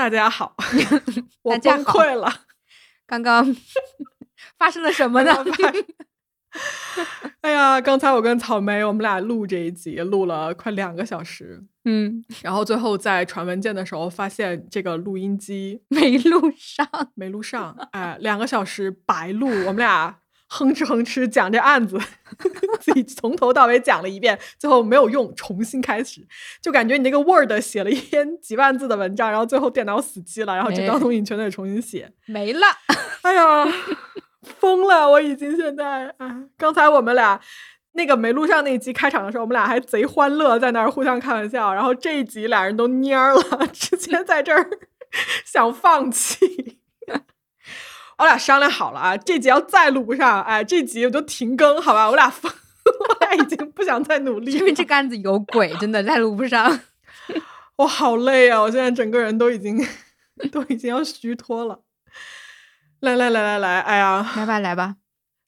[0.00, 0.56] 大家好，
[1.44, 2.32] 我崩溃了。
[3.06, 3.44] 刚刚
[4.56, 5.30] 发生了什么呢？
[7.42, 16.88] 哎呀，刚才我跟草莓我们俩录这一集，录了快两个小时，嗯，然后最后在传文件的时候发现这个录音机没录上。
[17.14, 20.19] 没录上，哎，两个小时白录，我们俩
[20.52, 21.96] 哼哧哼哧讲这案子，
[22.80, 26.26] 自己从头到尾讲了一遍，最后没有用，重新开始，
[26.60, 32.12] 就感觉你那个 Word 写了一篇几万字的文章，然后最后电脑死机了，然后整哎张东西全得重新写。
[32.26, 32.66] 没了，
[33.22, 33.64] 哎呀，
[34.58, 35.08] 疯了！
[35.08, 37.40] 我已经现在啊，刚才我们俩
[37.92, 41.72] 那个没录上那一集开场的时候，我们俩还贼欢乐，在那儿互相开玩笑。
[41.72, 44.68] 然后这一集俩人都蔫儿了，直接在这儿
[45.46, 46.79] 想放弃。
[48.20, 52.08] 我俩商量好了啊，这集要再录不上，哎，这集我就停更，好吧？
[52.10, 52.52] 我俩疯，
[52.84, 54.58] 我俩已经不想再努力了。
[54.58, 56.80] 因为这个案子有鬼，真的再录不上。
[57.76, 58.60] 我好累啊！
[58.60, 59.82] 我现在整个人都已经
[60.52, 61.80] 都已经要虚脱了。
[63.00, 64.96] 来来来来来，哎呀，来吧，来吧，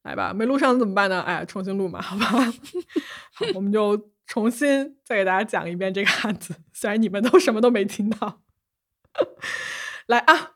[0.05, 1.20] 来吧，没录上怎么办呢？
[1.20, 2.25] 哎，重新录嘛，好吧。
[3.34, 8.41] 好，我们就重新再给大家讲一遍这个案子，虽然你们都什么都没听到。
[10.06, 10.52] 来啊，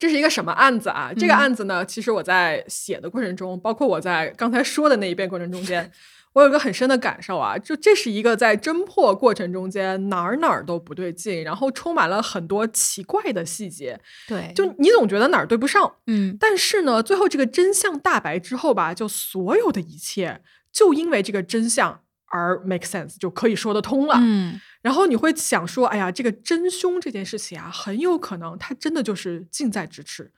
[0.00, 1.12] 这是一个什么案子啊？
[1.16, 1.36] 这个嗯。
[1.36, 5.92] 案子呢，其实我在写的过程中，包括我在刚才说的那一遍过程中间，
[6.32, 20.40] 我有一个很深的感受啊，就这是一个在侦破过程中间哪儿哪儿都不对劲，然后充满了很多奇怪的细节，对，就你总觉得哪儿对不上，嗯，但是呢，最后这个真相大白之后吧，就所有的一切
[20.72, 22.00] 就因为这个真相
[22.32, 24.14] 而 make sense，就可以说得通了。
[24.20, 30.32] 嗯，然后你会想说，哎呀，这个真凶这件事情啊，很有可能他真的就是近在咫尺。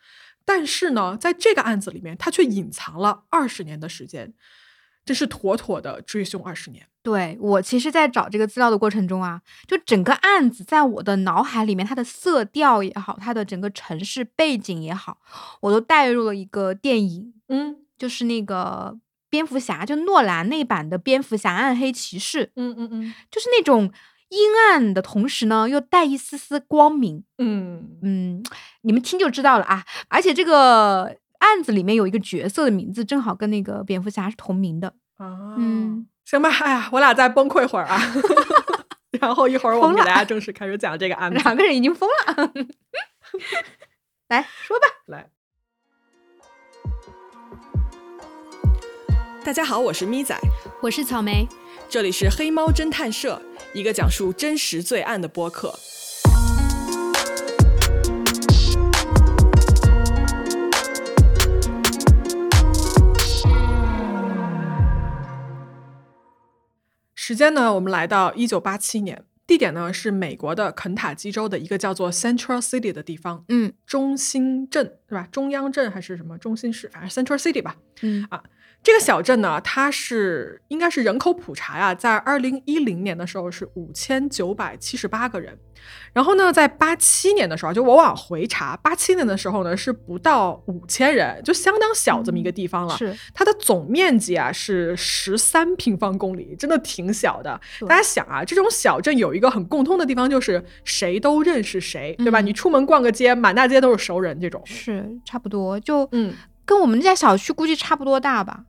[0.44, 4.34] 但是呢，在这个案子里面，他却隐藏了二十年的时间，
[5.04, 6.86] 这是妥妥的追凶二十年。
[7.04, 15.18] 对我其实，在找这个资料的过程中啊，就整个案子在我的脑海里面，它的色调也好，它的整个城市背景也好，
[15.60, 18.98] 我都带入了一个电影，嗯就是那个
[19.30, 23.92] 蝙蝠侠，就诺兰那版的蝙蝠侠暗黑骑士，嗯嗯嗯就是那种
[24.32, 27.22] 阴暗的同时呢，又带一丝丝光明。
[27.36, 28.42] 嗯嗯，
[28.80, 29.84] 你们听就知道了啊。
[30.08, 34.94] 而且这个案子里面有一个角色的名字，正好跟那个蝙蝠侠是同名的。
[35.18, 38.00] 啊，嗯，行吧，哎呀，我俩再崩溃会儿啊，
[39.20, 41.38] 然后一会儿我们给大家正式开始讲这个案 子。
[41.44, 42.52] 两个人已经疯了。
[44.28, 45.30] 来说吧，来，
[49.44, 50.34] 大家好，我是咪仔，
[50.80, 51.46] 我是草莓。
[51.92, 53.42] 这里是黑猫侦探社，
[53.74, 55.78] 一个讲述真实罪案的播客。
[67.14, 75.28] 时间呢，我们来到一九八七年，地点呢是美国的肯塔基州的一个叫做 Central City 的地方，嗯中心镇是吧？
[75.30, 76.88] 中央镇还是什么中心市？
[76.88, 77.76] 反正 Central City 吧。
[78.00, 78.26] 嗯
[78.82, 85.56] 这个小镇呢，它是应该是人口普查呀，在二零一零年的时候是五千九百七十八个人，
[86.12, 92.96] 然后呢，在八七年的时候，就我往回查，八七年的时候呢是不到五千人，就相当小这么一个地方了。
[92.98, 97.60] 是它的总面积啊是十三平方公里，真的挺小的。
[97.86, 102.40] 大家想啊，这种小镇有一个很共通的地方，就是谁都认识谁，对吧？
[102.40, 104.60] 嗯你出门逛个街，满大街都是熟人，这种。
[104.64, 106.34] 是差不多，就嗯，
[106.64, 108.64] 跟我们这家小区估计差不多大吧。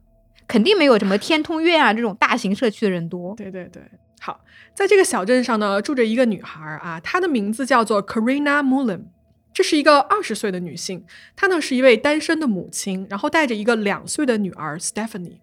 [0.47, 3.35] 肯定没有什么天通苑啊这种大型社区的人多。
[3.35, 3.81] 对对对，
[4.19, 4.39] 好，
[4.73, 9.03] 在这个小镇上呢，住着一个女孩儿啊，她的名字叫做 Karina Mullen。
[9.53, 11.05] 这是一个二十岁的女性，
[11.35, 15.37] 她呢是一位单身的母亲，然后带着一个两岁的女儿 Stephanie。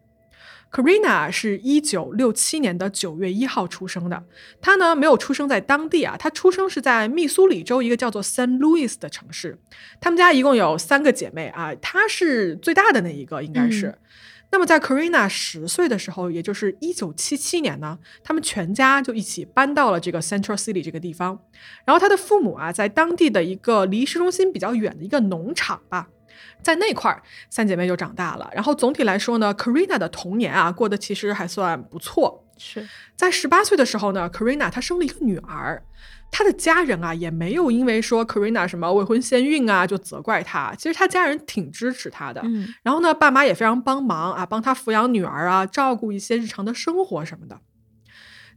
[0.73, 4.25] Karina 是一九六七年的九月一号出生的，
[4.61, 9.59] 她呢没有出生在当地啊，她出生是在密苏里州一个叫做 San Luis 的城市。
[10.01, 13.87] 他们家一共有三个姐妹啊，她是最大的那一个，应该是。
[13.87, 13.99] 嗯
[14.53, 21.41] 那么在 Karina 十岁的时候，也就是一九七七年呢，他们全家就一起搬到了这个 Central City 这个地方。
[21.85, 26.09] 然后他的父母啊，在当地的一个离市中心比较远的一个农场吧，
[26.63, 28.51] 在那块儿，三姐妹就长大了。
[28.53, 32.45] 然后总体来说呢，Karina 的童年啊，过得其实还算不错。
[32.59, 32.87] 是，
[33.17, 35.83] 在十八岁的时候呢，Karina 她生了一个女儿。
[36.31, 40.75] 她的家人啊，也没有因为说 Karina 什么未婚先孕啊，就责怪他。
[40.77, 42.41] 其实他家人挺支持他的。
[42.45, 47.61] 嗯然后呢，爸妈也非常帮忙啊，帮他抚养女儿啊，照顾一些日常的生活什么的。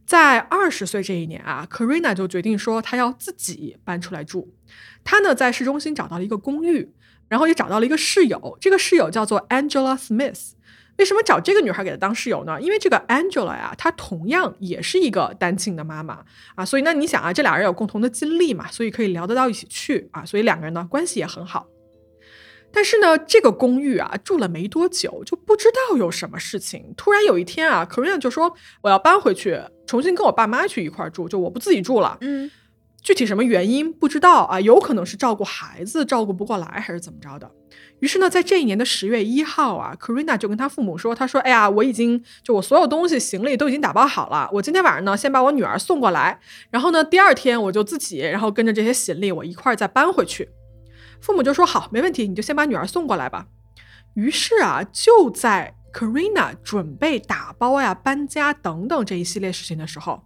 [0.06, 4.54] 在二十岁这一年啊，Karina 就决定说她要自己搬出来住。
[5.02, 6.92] 她呢在市中心找到了一个公寓，
[7.28, 10.52] 然后也找到了一个室友，这个室友叫做 Angela Smith。
[10.96, 12.60] 为什么找这个女孩给她当室友呢？
[12.60, 16.24] 因为这个 Angela 呀，她同样也是一个单亲的妈妈
[16.54, 21.66] 啊，所以那你想啊，这俩人有共同的经历嘛，所以可以聊得到一起去啊，所以两个人呢关系也很好。
[22.72, 26.92] 但是呢，这个公寓啊住了没多久，就不知道有什么事情。
[26.96, 28.52] 突然有一天啊 k a r i n a 就说
[28.82, 32.18] 我要搬回去，重新跟我爸妈去一块住，就我不自己住了。
[32.20, 32.50] 嗯，
[33.00, 37.48] 具体什么原因不知道啊，有可能是照顾孩子照顾不过来，还是怎么着的。
[38.00, 46.38] 于是呢，在这一年的十月一号啊 k a r i n a 就跟他父母说，他说：“哎呀，我已经就我所有东西行李都已经打包好了，我今天晚上呢先把我女儿送过来，
[46.70, 50.50] 然后呢第二天我就自己然后跟着这些行李我一块儿再搬回去。”
[51.22, 53.46] 父母就说好，没问题，你就先把女儿送过来吧。
[54.14, 60.22] 于是啊，就在 Karina 准备打包呀、搬家等等这一系列事情的时候，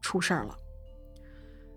[0.00, 0.56] 出事儿了。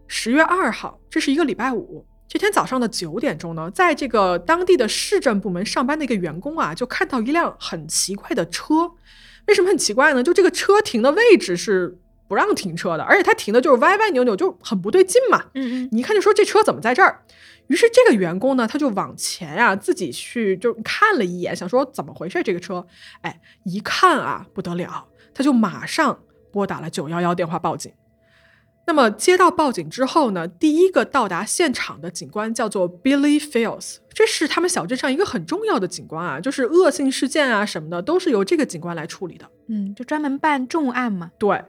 [0.07, 8.91] 十月二号，这是一个礼拜五，这天早上的九点钟呢，在这个当地的市政部门上班的一个员工啊，就看到一辆很奇怪的车。
[9.45, 10.21] 为什么很奇怪呢？
[10.21, 11.97] 就这个车停的位置是
[12.27, 15.45] 不让停车的，而且它停的就是歪歪扭扭，就很不对劲嘛。
[15.53, 17.21] 嗯嗯，你一看就说这车怎么在这儿？
[17.67, 22.85] 于是这个员工呢，他就往前啊，自己去就看了一眼，想说怎么回事这个车？
[23.21, 26.19] 哎，一看啊，不得了，他就马上
[26.51, 27.93] 拨打了九幺幺电话报警。
[28.87, 39.45] 那么接到报警之后呢，第一个到达现场的警官叫做 Billy Fields，这是他们小镇上一个很重要的警官啊，就是恶性事件啊什么的都是由这个警官来处理的。
[39.67, 41.31] 嗯，就专门办重案嘛。
[41.37, 41.61] 对。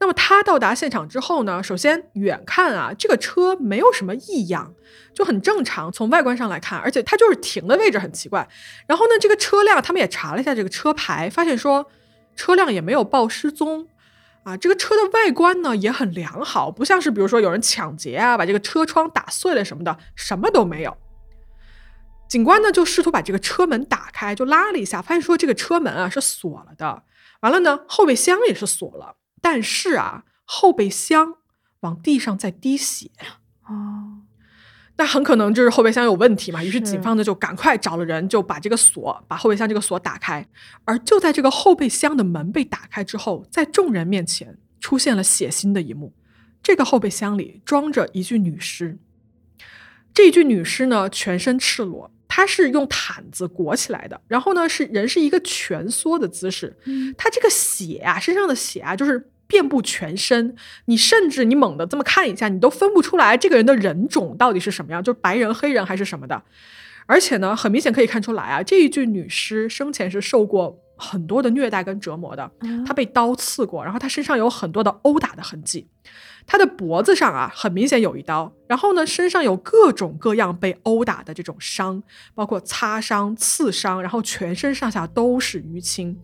[0.00, 4.74] 那么他到达现场之后呢，首先远看啊，这个车没有什么异样，
[5.14, 5.92] 就很正常。
[5.92, 8.48] 从外观上来看，而且它就是停的位置很奇怪。
[8.88, 11.86] 然后呢，这个车辆他们也查了一下这个车牌，发现说
[12.34, 13.86] 车辆也没有报失踪
[14.44, 14.56] 啊。
[14.56, 20.96] 这个车的外观呢也很良好，不像是比如说有人抢劫啊，把这个车窗打碎了什么的，什么都没有。
[22.28, 27.02] 警官呢就试图把这个车门打开，就拉了一下，发现说这个车门啊是锁了的。
[27.40, 29.16] 完了呢，后备箱也是锁了。
[29.40, 31.34] 但是啊，后备箱
[31.80, 33.10] 往地上在滴血
[33.66, 34.11] 哦，
[34.96, 36.62] 那很可能就是后备箱有问题嘛。
[36.62, 40.46] 于是警方呢就赶快找了人，就把这个锁，把后备箱这个锁打开。
[40.84, 46.12] 而就在这个后备箱的门被打开之后，在众人面前出现了血腥的一幕。
[46.62, 48.98] 这个后备箱里装着一具女尸，
[50.14, 56.76] 这一具女尸呢全身赤裸，她是用毯子裹起来的，然后呢是人是一个蜷缩的姿势。
[56.84, 60.56] 嗯，她这个血啊，身上的血啊，就是遍布全身，
[60.86, 66.42] 你甚至你猛地这么看一下，你都分不出来这个人的人种到底是什么样，就是白人、黑人还是什么的。
[67.04, 72.50] 而且呢，很明显可以看出来啊，这一具女尸生前是受过很多的虐待跟折磨的，
[72.86, 75.86] 她被刀刺过，然后她身上有很多的殴打的痕迹。
[76.46, 82.02] 他的脖子上啊，很明显有一刀，然后呢，身上有各种各样被殴打的这种伤，
[82.34, 86.18] 包括擦伤、刺伤，然后全身上下都是淤青，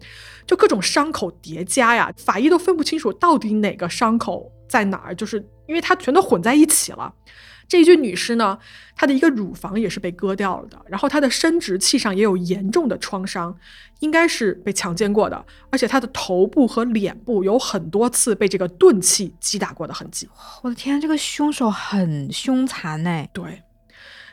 [0.46, 7.12] 就各种伤口叠加呀，法医都分不清楚到底哪个伤口在哪儿，就是因为它全都混在一起了。
[7.68, 8.58] 这一具女尸呢，
[8.96, 13.54] 她的一个乳房也是被割掉了的，然后她的生殖器上也有严重的创伤，
[14.00, 20.26] 应该是被强奸过的，而且她的头部和脸部有很多次被这个钝器击打过的痕迹。
[20.62, 23.28] 我的天，这个凶手很凶残哎。
[23.34, 23.62] 对，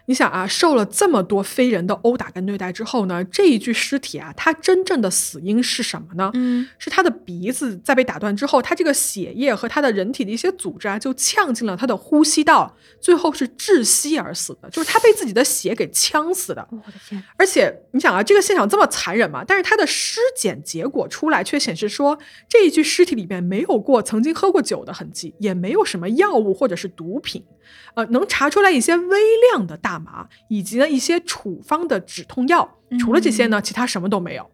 [0.07, 6.29] 你想啊，受了这么多非人的殴打跟虐待之后呢，这一具尸体啊，它真正的死因是什么呢？
[6.35, 16.67] 嗯，是他的鼻子在被打断之后，他这个血液和他的人体的一些组织啊，就呛进了他的呼吸道，最后是窒息而死的，就是他被自己的血给呛死的。
[16.71, 19.43] 我的天，而且你想啊，这个现场这么残忍嘛？
[19.43, 27.43] 但是他的尸检结果出来却显示说，这一具尸体里面没有过曾经喝过酒的痕迹，也没有什么药物或者是毒品，
[27.93, 29.19] 呃，能查出来一些微
[29.51, 32.77] 量的大麻，以及呢一些处方的止痛药。
[32.99, 34.49] 除了这些呢，其他什么都没有。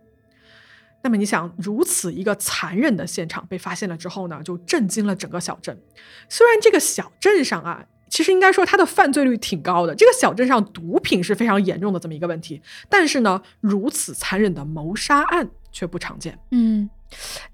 [1.03, 5.75] 那么你想，如此一个残忍的现场被发现了之后呢，就震惊了整个小镇。
[6.29, 16.37] 虽然这个小镇上啊，其实应该说它的犯罪率挺高的，这个小镇上毒品是非常严重的这么一个问题，但是呢，如此残忍的谋杀案却不常见。
[16.51, 16.87] 嗯，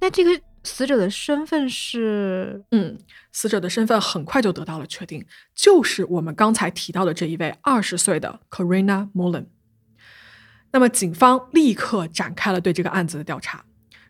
[0.02, 2.98] 那这个死者的身份是嗯，
[3.32, 9.46] 死者的身份很快就得到了确定，就是我们刚才提到的这一位二十岁的 Corina Mullen。
[10.72, 13.64] 那么，警方立刻展开了对这个案子的调查。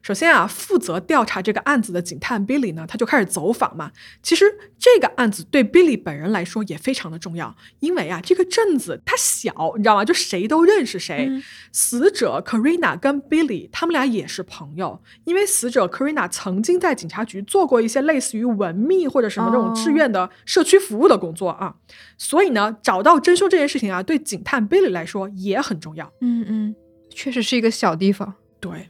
[0.07, 3.91] 首先啊，负责调查这个案子的警探 Billy 呢，他就开始走访嘛。
[4.23, 4.45] 其实
[4.79, 10.05] 这个案子对 Billy 本人来说也非常的重要，因为啊，这个镇子它小，你知道吗？
[10.05, 11.25] 就谁都认识谁。
[11.29, 21.75] 嗯死者 Karina 跟 Billy 他们俩也是朋友，因为死者 Karina 曾经在警察局做过一些类似于文秘或者什么这种志愿的社区服务的工作啊，
[22.17, 26.09] 所以呢，找到真凶这件事情啊，对警探 Billy 来说也很重要。
[26.21, 26.75] 嗯嗯，
[27.09, 28.35] 确实是一个小地方。
[28.59, 28.89] 对，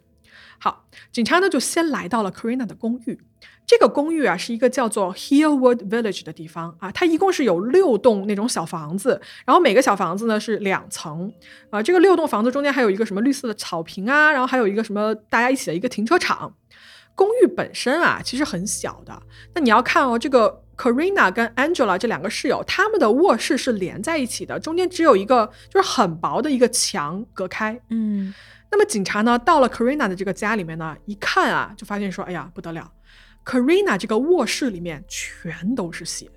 [1.11, 3.19] 警察呢就先来到了 Karina 的公寓。
[3.65, 11.31] 这个公寓啊是一个叫做 Hillwood Village 的地方啊，它一共是有六栋那种小房子，然后每个小房子呢是两层
[11.69, 11.83] 啊。
[11.83, 16.53] 这个六栋房子中间还有一个什么绿色的草坪啊，然后还有一个什么大家一起的一个停车场。
[17.13, 19.21] 公寓本身啊其实很小的，
[19.55, 27.77] 那你要看哦，这个 Karina 跟 Angela 这两个室友，他们的卧室是连在一起的，中间只有一个就是很薄的一个墙隔开。
[27.89, 28.33] 嗯，
[28.69, 32.91] 那么警察呢到了 Karina 的这个家里面呢，一看啊就发现说，哎呀不得了。
[33.45, 36.29] Karina 这个卧室里面全都是血，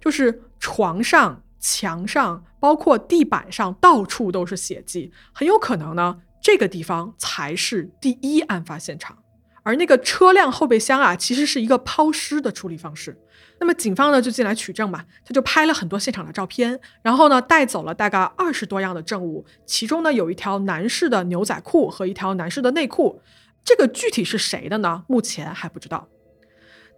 [0.00, 5.10] 就是床上、墙上，包括地板上，到处都是血迹。
[5.32, 9.16] 很有可能呢，这个地方才是第一案发现场。
[9.62, 13.18] 而那个车辆后备箱啊，其实是一个抛尸的处理方式。
[13.60, 23.20] 那么警方呢就进来取证嘛，他就拍了很多现场的照片，然后呢带走了大概二十多样的证物，其中呢有一条男士的牛仔裤和一条男士的内裤。
[23.64, 25.04] 这个具体是谁的呢？
[25.08, 26.08] 目前还不知道。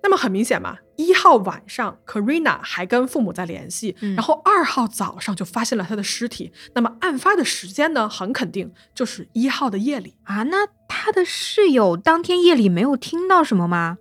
[0.02, 6.52] 那么很明显嘛，一号晚上，Karina 还跟父母在联系，然后二号早上就发现了他的尸体。
[6.74, 10.44] 那么案发的时间呢，很肯定就是一号的夜里啊。
[10.44, 13.98] 那他的室友当天夜里没有听到什么吗？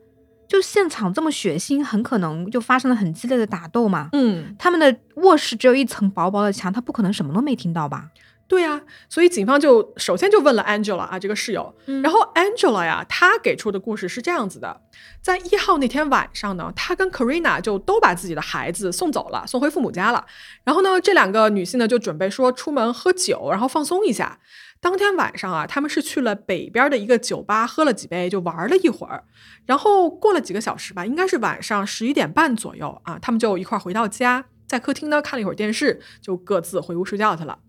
[0.49, 4.09] 就现场这么血腥，很可能就发生了很激烈的打斗嘛。
[4.13, 8.09] 嗯，他们的卧室只有一层薄薄的墙，他不可能什么都没听到吧？
[8.47, 11.71] 对呀，所以警方就首先就问了 Angela 啊，这个室友。
[12.01, 14.81] 然后 Angela 呀，她给出的故事是这样子的：
[15.21, 20.25] 在一号那天晚上呢，她跟 Karina 就都把自己的孩子送走了，送回父母家了。
[20.63, 24.39] 然后呢，这两个女性呢就准备说出门喝酒，然后放松一下。
[24.81, 29.25] 当天晚上啊，他们是去了北边的一个酒吧，喝了几杯，就玩了一会儿。
[29.65, 37.59] 然后过了几个小时吧，应该是晚上十一点半左右啊，他们就一块回到家，在客厅呢看了一会儿电视，就各自回屋睡觉去了。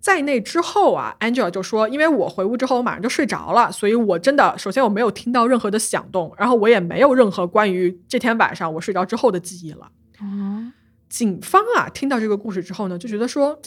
[0.00, 10.72] 在那之后啊，Angela 就说：“因为我回屋之后，我马上就睡着了，所以我真的首先我没有听到任何的响动，然后我也没有任何关于这天晚上我睡着之后的记忆了。”哦，
[11.08, 13.60] 警方啊，听到这个故事之后呢，就觉得说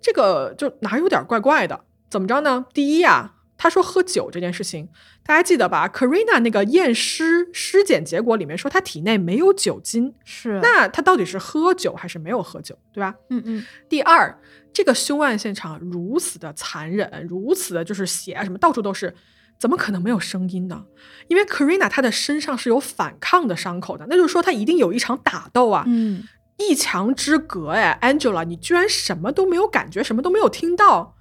[0.00, 1.84] 这个就哪有点怪怪的？
[2.10, 2.66] 怎么着呢？
[2.72, 4.88] 第一啊，他说喝酒这件事情，
[5.24, 13.14] 大家记得吧？Karina 那个验尸尸检结果里面说他体内没有酒精，是那他到底是喝酒还是没有喝酒，对吧？
[13.30, 13.66] 嗯嗯。
[13.88, 14.38] 第二。
[14.70, 19.12] 这个凶案现场如此的残忍，如此的就是血啊什么到处都是，
[19.58, 20.84] 怎么可能没有声音呢？
[21.26, 25.82] 因为 Karina 她的身上是有反抗的伤口的，那就是说她一定有一场打斗啊。
[25.88, 26.22] 嗯，
[26.58, 31.16] 一墙之隔哎，Angela，你居然什么都没有感觉，什么都没有听到，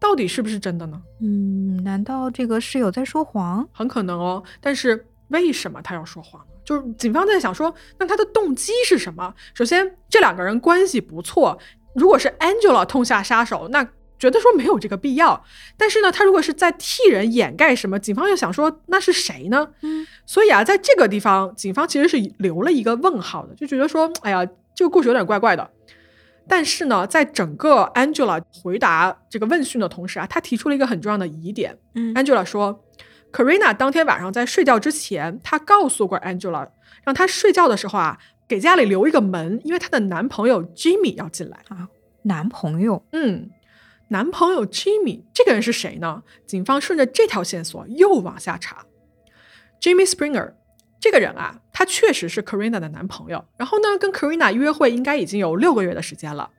[0.00, 1.02] 到底是不是真的呢？
[1.20, 3.68] 嗯，难道这个室友在说谎？
[3.72, 6.52] 很可能哦，但是为什么他要说谎呢？
[6.64, 9.34] 就是警方在想说，那他的动机是什么？
[9.54, 11.58] 首先，这两个人关系不错。
[11.94, 13.82] 如果是 Angela 痛下杀手，那
[14.18, 15.42] 觉得说没有这个必要。
[15.76, 19.68] 但是呢，他如果是在替人掩盖什么，警方又想说那是谁呢？
[19.82, 25.68] 嗯，所以啊，在这个地方，警方其实是留了一个问号的，就觉得说，哎呀，这个故事有点怪怪的。
[26.48, 31.78] 但是呢，在整个 Angela 回答这个问讯的同时啊，她提出了一个很重要的疑点。
[31.94, 32.84] 嗯，Angela 说
[33.32, 36.68] ，Karina 当天晚上在睡觉之前，她告诉过 Angela，
[37.04, 38.18] 让她睡觉的时候啊。
[38.48, 41.86] 给家里留一个门，因为她的男朋友 Jimmy 要进来啊。
[42.22, 43.50] 男朋友，嗯，
[44.08, 46.22] 男朋友 Jimmy 这个人是谁呢？
[46.46, 48.86] 警方顺着这条线索又往下查。
[49.82, 50.54] Jimmy Springer
[50.98, 53.44] 这个人啊，他确实是 Karina 的男朋友。
[53.56, 56.50] 然后呢，跟 Karina 约会应该已经有六个月的时间了。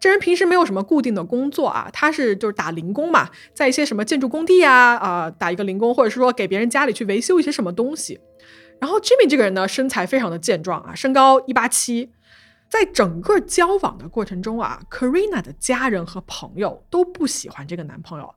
[0.00, 8.18] 这人平时没有什么固定的工作啊，他是就是打零工嘛，在一些什么建筑工地啊啊打一个零工，或者是说给别人家里去维修一些什么东西。
[8.80, 12.10] 然后 Jimmy 这个人呢，身材非常的健壮啊，身高一八七。
[12.68, 18.34] 在整个交往的过程中啊，Karina 的家人和朋友都不喜欢这个男朋友，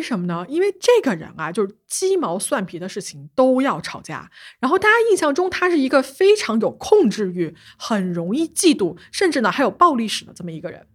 [0.00, 0.46] 为什么呢？
[0.48, 4.30] 因为这个人啊，就是鸡毛蒜皮的事情都要吵架。
[4.58, 10.86] 然后大家印象中他是一个非常有控制欲、很容易嫉妒，甚至呢还有暴力史的这么一个人。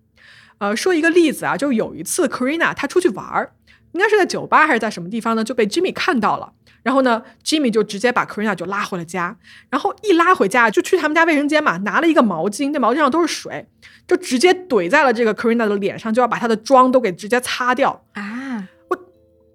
[0.58, 3.54] 呃，说一个例子啊，就有一次 Karina 她出去玩儿，
[3.92, 5.44] 应该是在酒吧还是在什么地方呢？
[5.44, 6.54] 就被 Jimmy 看到了。
[6.82, 9.38] 然后呢，Jimmy 就直接把 Karina 就拉回了家，
[9.70, 13.68] 然后一拉回家就去他们家卫生间嘛，拿了一个毛巾，那毛巾上都是水，
[14.08, 18.35] 就直接怼在了这个 Karina 的脸上，就要把她的妆都给直接擦掉啊！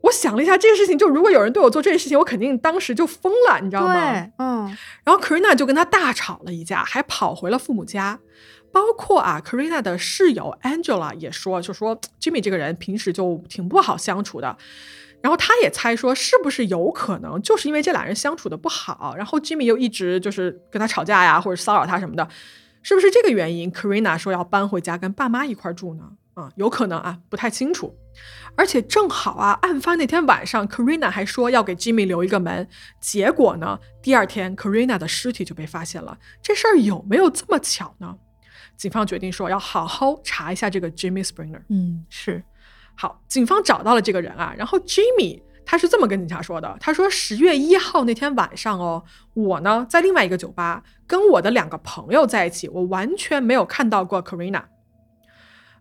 [0.02, 3.95] 我我想了一下这个事情，就如果有人对我做这件事情，我肯定当时就疯了，你知道吗？
[3.95, 4.76] 对，嗯。
[5.04, 8.19] 然后 Karina 就跟他大吵了一架，还跑回了父母家，
[8.73, 14.57] 包括啊，Karina 的室友 Angela 也说，就说 Jimmy 这个人平时就挺不好相处的。
[15.23, 22.26] 然后他也猜说，是不是有可能就是因为这俩人相处的不好，然后 Jimmy 又一直就是跟他吵架呀，或者骚扰他什么的，
[22.83, 26.04] 是不是这个原因？Karina 说要搬回家跟爸妈一块住呢？
[26.40, 27.94] 啊，有可能啊，不太清楚。
[28.56, 32.68] 而且正好啊，案发那天晚上，Karina 还说要给 Jimmy 留一个门。
[33.00, 36.18] 结果呢，第二天 Karina 的尸体就被发现了。
[36.42, 38.16] 这事儿有没有这么巧呢？
[38.76, 41.61] 警方决定说要好好查一下这个 Jimmy Springer。
[41.68, 42.42] 嗯，是。
[42.97, 49.04] 好，警方找到了这个人啊，然后 Jimmy 他是这么跟警察说的：他说十月一号那天晚上哦，
[49.35, 54.64] 我呢在另外一个酒吧跟我的两个朋友在一起，我完全没有看到过 Karina。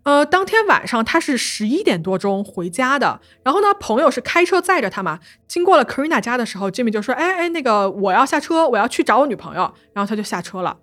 [0.10, 5.20] 呃，当天晚上他是十一点多钟回家的，然后呢，朋友是开车载着他嘛。
[5.48, 10.76] 经过了 Karina 家的时候，Jimmy 就说：“哎哎，那个我要下车，我要去找我女朋友。”然后他就下车了。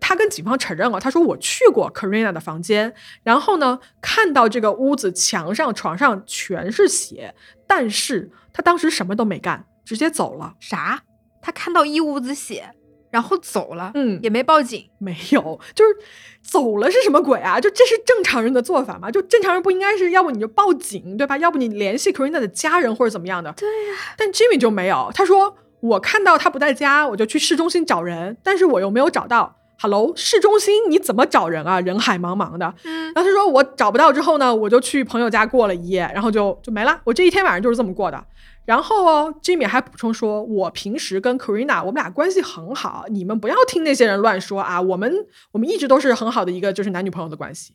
[0.00, 7.34] 他跟警方承认了，他说：“我去过 Karina 的房间，然后呢，看到这个屋子墙上、床上全是血，
[7.66, 11.02] 但是他当时什么都没干，直接走了。”啥？
[11.42, 12.70] 他看到一屋子血？
[13.12, 15.94] 然后走了，嗯，也没报警，没有，就是
[16.40, 17.60] 走了是什么鬼啊？
[17.60, 19.10] 就这是正常人的做法吗？
[19.10, 21.36] 就正常人不应该是要不你就报警，对吧？
[21.36, 23.52] 要不你联系 Karina 的家人或者怎么样的？
[23.52, 23.96] 对呀。
[24.16, 29.58] 但 Jimmy 就没有，他说我看到他不在家，我就去市中心找人，但是我又没有找到。
[29.78, 31.80] Hello，市中心你怎么找人啊？
[31.80, 32.72] 人海茫茫的。
[32.84, 33.12] 嗯。
[33.14, 36.98] 然后他说我找不到之后呢，我就去朋友家过了一夜，然后就就没了。
[37.04, 38.24] 我这一天晚上就是这么过的。
[38.64, 44.80] 然后哦，Jimmy 还补充说：“我平时跟 Karina 我们俩关系很好，你们不要听那些人乱说啊。
[44.80, 47.74] 我们我们一直都是很好的一个就是男女朋友的关系。”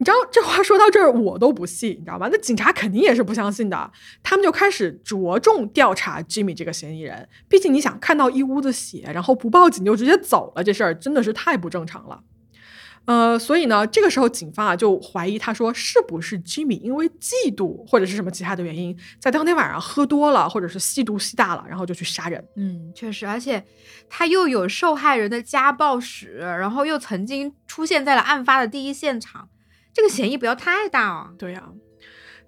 [0.00, 2.28] 你知道这话说到这儿我都不信，你知道吗？
[2.30, 3.90] 那警察肯定也是不相信的，
[4.22, 7.28] 他们就开始着重调查 Jimmy 这个嫌疑人。
[7.48, 12.22] 毕竟你想看到一屋子血，然后不报警就直接走了，这事儿真的是太不正常了。
[13.08, 22.46] 呃，所以呢，这个时候警方啊就怀疑，他说是不是 Jimmy 因为嫉妒或者是什么其他的原因，在当天晚上喝多了，或者是吸毒吸大了，然后就去杀人。
[22.56, 23.64] 嗯，确实，而且
[24.10, 29.48] 他又有受害人的家暴史，然后又曾经出现在了案发的第一现场，
[29.94, 31.30] 这个嫌疑不要太大啊。
[31.38, 31.70] 对呀。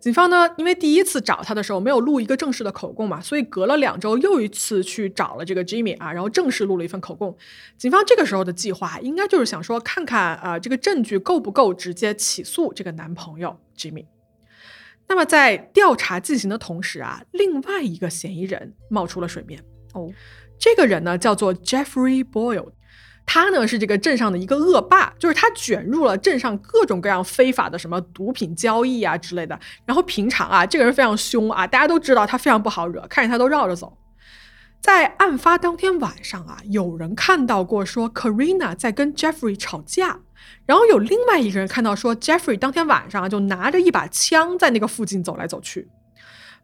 [0.01, 7.37] 警方呢，因为第一次找他的时候没有录一个正式的口供嘛，所以隔了两周又一次去找了这个 Jimmy 啊，然后正式录了一份口供。
[7.77, 14.07] 警方这个时候的计划应该就是想说，看看啊这个证据够不够直接起诉这个男朋友 Jimmy。
[15.07, 20.11] 那么在调查进行的同时啊，另外一个嫌疑人冒出了水面哦，
[20.59, 22.71] 这个人呢叫做 Jeffrey Boyle。
[23.33, 29.57] 他呢是这个镇上的一个恶霸，就是他卷入了镇上各种各样非法的什么毒品交易啊之类的。
[29.85, 33.97] 然后平常啊，这个人非常凶啊，大家都知道他非常不好惹，看见他都绕着走。
[34.81, 40.19] 在案发当天晚上啊，有人看到过说 Karina 在跟 Jeffrey 吵架，
[40.67, 45.89] 然后有另外一个人看到说 Jeffrey 当天晚上就拿着一把枪在那个附近走来走去。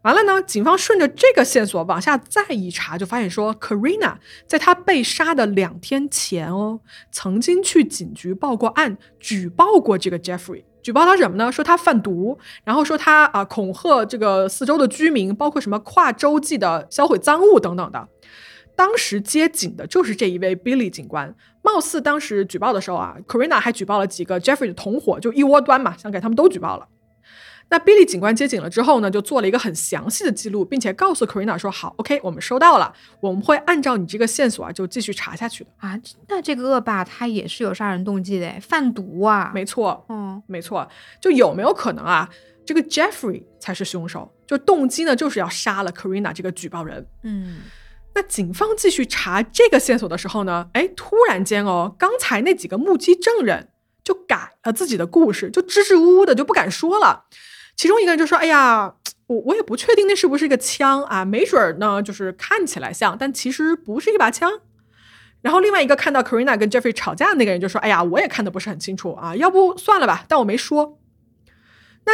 [0.07, 4.15] 完了呢，警方顺着这个线索往下再一查，就发现说，Karina
[4.45, 6.79] 在她被杀的两天前哦，
[7.11, 11.51] 曾经去警局报过案，举报过这个 Jeffrey，举报他什么呢？
[11.51, 18.07] 说他贩毒，然后说他啊恐吓这个四周的居民，包括什么跨洲际的销毁赃物等等的。
[18.77, 26.87] 当时接警的就是这一位 Billy 警官，貌似当时举报的时候啊，Karina 还举报了几个 Jeffrey 的同伙，就一窝端嘛，想给他们都举报了。
[27.69, 35.99] 那 Billy 警官接警了之后呢，就做了一个很详细的记录，并且告诉 Karina 说：“好，OK，我们收到了，我们会按照你这个线索啊，就继续查下去的啊。”
[36.29, 39.51] 那这个恶霸他也是有杀人动机的，贩毒啊？
[39.53, 40.87] 没错，嗯，没错。
[41.19, 42.29] 就有没有可能啊，
[42.65, 44.33] 这个 Jeffrey 才是凶手？
[44.47, 47.05] 就动机呢，就是要杀了 Karina 这个举报人。
[47.23, 47.57] 嗯，
[48.15, 53.67] 那警方继续查这个线索的时候呢，哎，突然间哦，刚才那几个目击证人
[54.05, 57.25] 就改了自己的故事，就支支吾吾的就不敢说了。
[57.77, 58.95] 其中一个人就说：“哎呀，
[59.27, 64.51] 我我也不确定那是不是一个枪啊，没准儿呢，就是看起来像，但其实不是一把枪。”
[65.41, 70.99] 然后另外一个看到 Karina 跟 Jeffrey 吵架的那个人就说：“哎呀，我也看的不是很清楚啊，要不算了吧。”但我没说。
[72.05, 72.13] 那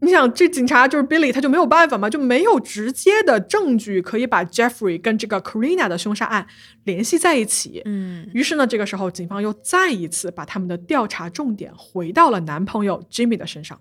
[0.00, 6.46] 你想，这警察就是 Billy，他就没有办法嘛，就没有直接的证据可以把 Jeffrey 跟这个 Karina 的凶杀案
[6.84, 7.82] 联系在一起。
[7.84, 13.78] 嗯，于是呢，这个时候警方又再一次把他们的调查重点回到了男朋友 Jimmy 的身上。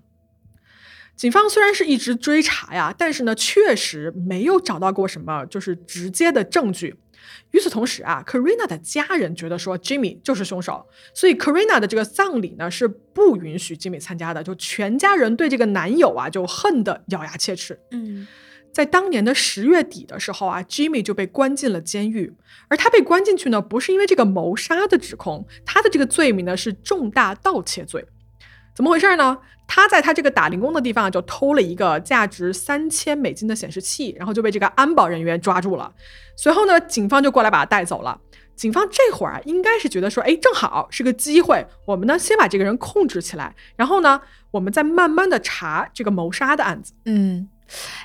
[1.15, 6.95] 警方虽然是一直追查呀，但是呢，确实没有找到过什么就是直接的证据。
[7.51, 14.43] 与此同时啊，Karina 的家人觉得说 Jimmy 就是凶手，所以 Karina 的这个葬礼呢是不允许 Jimmy 参加的。
[14.43, 17.79] 就全家人对这个男友啊就恨得咬牙切齿。
[17.91, 18.27] 嗯，
[18.73, 22.33] 在当年的十月底的时候啊，Jimmy 就被关进了监狱，
[22.67, 28.05] 而他被关进去呢，不是因为这个谋杀的指控，他的这个罪名呢是重大盗窃罪。
[28.75, 29.37] 怎么回事呢？
[29.75, 35.91] 他在他这个打零工的地方就偷了一个价值三千美金的显示器，然后就被这个安保人员抓住了。
[36.37, 38.21] 随后呢，警方就过来把他带走了。
[38.55, 46.93] 警方这会儿啊，应该是觉得说，哎，正好是个机会，我们呢先把这个人控制起来，然后呢，我们再慢慢的查这个谋杀的案子。
[47.05, 47.49] 嗯，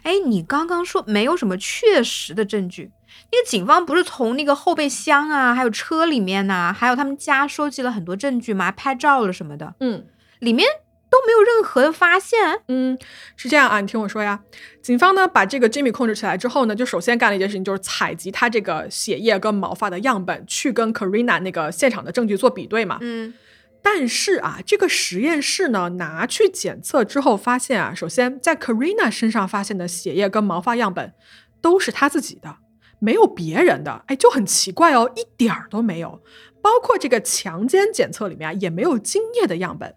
[0.04, 2.90] 哎，你刚刚说没有什么确实的证据，
[3.30, 8.72] 那个警方不是从那个后备箱啊，还有车里面呐、还有他们家收集了很多证据吗？
[8.72, 10.06] 拍照了什么的，嗯
[10.38, 10.66] 里面
[11.10, 12.60] 都没有任何的发现。
[12.68, 12.98] 嗯，
[13.36, 14.40] 是这样啊，你听我说呀。
[14.82, 22.98] 警方呢把这个 Jimmy 控制起来之后呢，就首先干了一件事情，就是采集他这个血液跟毛发的样本，去跟 Karina 那个现场的证据做比对嘛。
[23.00, 23.34] 嗯
[23.80, 31.14] 但是啊，这个实验室呢拿去检测之后，发现啊，首先在 Karina 身上发现的血液跟毛发样本
[31.62, 32.56] 都是他自己的，
[32.98, 36.20] 没有别人的，哎，就很奇怪哦，一点儿都没有。
[36.60, 39.94] 包括这个强奸检测里面啊，也没有精液的样本，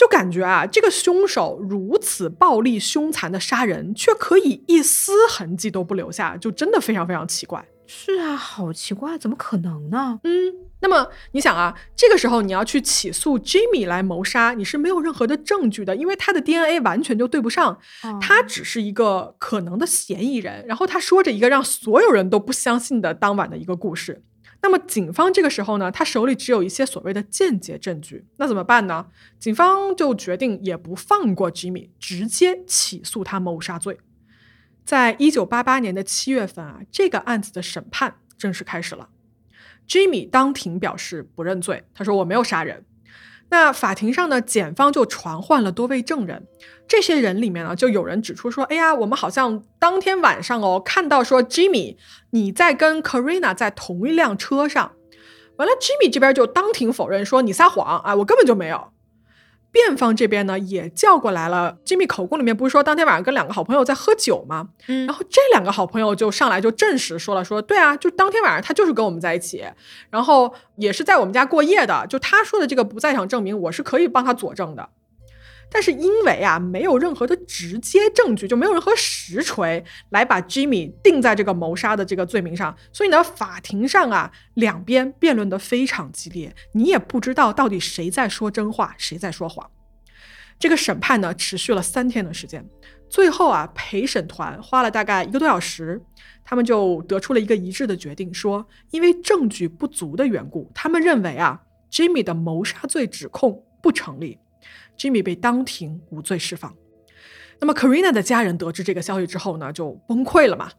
[0.00, 7.62] 就感觉啊，这个凶手如此暴力凶残的杀人，却可以一丝痕迹都不留下，就真的非常非常奇怪。
[7.86, 10.18] 是啊，好奇怪，怎么可能呢？
[10.24, 24.22] 嗯，那么你想啊，这个时候你要去起诉 Jimmy 来谋杀，你是没有任何的证据的，因为他的 DNA 完全就对不上，哦他只是一个可能的嫌疑人，然后他说着一个让所有人都不相信的当晚的一个故事。
[24.62, 29.06] 那么警方这个时候呢，他手里只有一些所谓的间接证据，那怎么办呢？
[29.38, 33.98] 警方就决定也不放过 Jimmy，直接起诉他谋杀罪。
[34.84, 39.08] 在一九八八年的七月份啊，这个案子的审判正式开始了。
[39.88, 42.84] Jimmy 当庭表示不认罪，他说我没有杀人。
[43.50, 46.46] 那法庭上呢，检方就传唤了多位证人，
[46.86, 51.96] 这些人里面呢，就有人指出说，哎呀，我们好像当天晚上哦，看到说 Jimmy
[52.30, 54.92] 你在跟 Karina 在同一辆车上，
[55.56, 58.92] 完了 Jimmy 这边就当庭否认说你撒谎啊，我根本就没有。
[59.72, 64.68] 辩方这边呢也叫过来了，Jimmy 口供里面不是说当天晚上跟两个好朋友在喝酒吗？
[64.88, 69.64] 嗯然后这两个好朋友就上来就证实说了说，对啊，就当天晚上他就是跟我们在一起，
[70.10, 72.06] 然后也是在我们家过夜的。
[72.08, 74.88] 就他说的这个不在场证明，我是可以帮他佐证的。
[75.70, 89.70] 但是因为啊没有任何的直接证据，就没有任何实锤来把 Jimmy 定在这个谋杀的这个罪名上，所以呢，法庭上啊两边辩论的非常激烈，你也不知道到底谁在说真话，谁在说谎。
[90.58, 92.68] 这个审判呢持续了三天的时间，
[93.08, 95.98] 最后啊陪审团花了大概一个多小时，
[96.44, 104.38] 他们就得出了一个一致的决定，说因为证据不足的缘故，他们认为啊 Jimmy 的谋杀罪指控不成立
[105.00, 106.74] ，Jimmy 被当庭无罪释放。
[107.58, 110.70] 那么 Karina 的家人得知这个消息之后呢，就崩溃了嘛，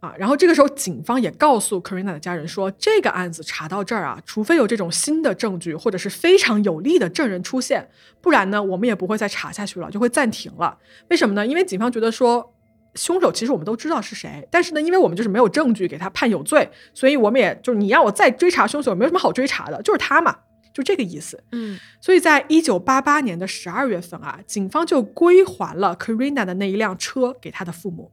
[0.00, 7.88] 啊，然后这个时候警方也告诉 Karina 的家人说，这个案子查到这儿啊，除非有这种新的证据或者是非常有力的证人出现，
[8.20, 10.78] 不然呢，我们也不会再查下去了，就会暂停了。
[11.08, 11.46] 为什么呢？
[11.46, 12.54] 因为警方觉得说。
[12.96, 20.36] 凶手其实我们都知道是谁，但是呢，因为我们就是没有证据给他判有罪，所以我们也就是你让我再追查凶手，没有什么好追查的，就是他嘛，
[20.80, 21.42] 就这个意思。
[21.52, 28.10] 嗯所以在一九八八年的十二月份啊，警方就归还了 Karina 的那一辆车给他的父母。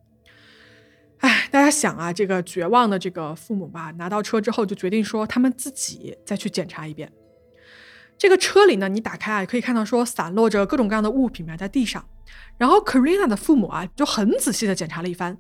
[1.20, 7.12] 哎，大家想啊，这个绝望的这个父母吧，拿到车之后就决定说，他们自己再去检查一遍。
[8.20, 12.08] 这个车里呢，你打开啊，可以看到说散落着各种各样的物品埋在地上。
[12.58, 15.38] 然后 Karina 的父母啊，就很仔细的检查了一番，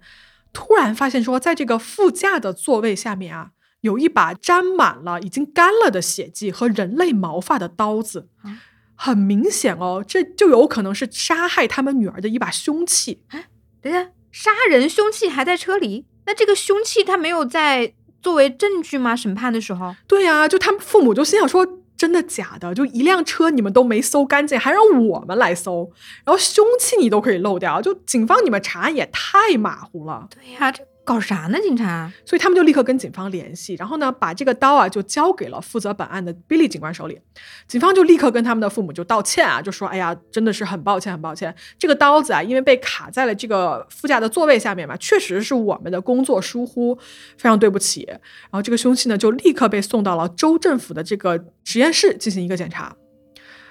[0.53, 8.61] 突然发现说，在这个副驾的座位下面啊，有一把沾满了已经干了的血迹和人类毛发的刀子啊，
[8.95, 13.21] 很明显哦，这就有可能是杀害他们女儿的一把凶器。
[13.29, 13.47] 哎
[13.81, 19.15] 等等，杀人凶器还在车里，那这个凶器他没有在作为证据吗？
[19.15, 21.65] 审判的时候，对呀、就他们父母就心想说。
[21.97, 22.75] 真的假的？
[22.75, 25.91] 就一辆车你们都没搜干净，还让我们来搜，
[26.23, 30.27] 然后凶器你都可以漏掉，就警方你们查案也太马虎了。
[30.29, 31.57] 对呀、这搞啥呢？
[31.61, 32.11] 警察？
[32.25, 37.17] 所以他们就立刻跟警方联系，然后呢，把这个刀啊就交给了负责本案的 Billy 警官手里。
[37.65, 46.93] 警方就立刻跟他们的父母就道歉啊，就说：“哎呀，真的是很抱歉，很抱歉，这个刀子啊，因为被卡在了这个副驾的座位下面嘛，确实是我们的工作疏忽，
[47.37, 48.03] 非常对不起。”
[48.51, 52.93] 然后这个凶器呢，就立刻被送到了州政府的这个实验室进行一个检查。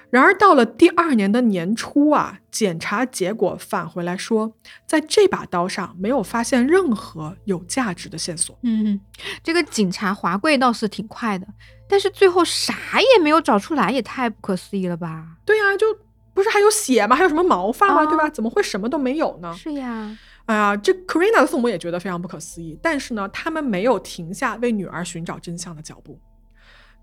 [0.09, 4.53] 然而到了第二年的年初啊，检查结果返回来说，
[4.85, 8.57] 在这把刀上没有发现任何有价值的线索。
[8.63, 8.99] 嗯，
[9.43, 11.45] 这个警察华贵倒是挺快的，
[11.89, 15.25] 但是最后啥也没有找出来，也太不可思议了吧？
[15.43, 15.85] 对呀、就
[16.33, 17.15] 不是还有血吗？
[17.15, 18.03] 还有什么毛发吗？
[18.03, 18.29] 啊对吧？
[18.29, 19.53] 怎么会什么都没有呢？
[19.53, 26.17] 是呀，哎呀，这 Karina 的父母也觉得非常不可思议，但是呢，他们没有停下为女儿寻找真相的脚步。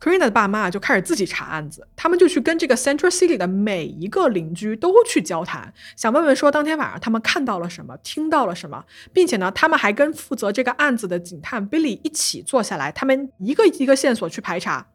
[0.01, 14.87] Karina 的爸妈就开始自己查案子，他们就去跟这个 Central City 的每一个邻居都去交谈，想问问说当天晚上他们看到了什么，听到了什么，并且呢，他们还跟负责这个案子的警探 Billy 一起坐下来，他们一个一个线索去排查。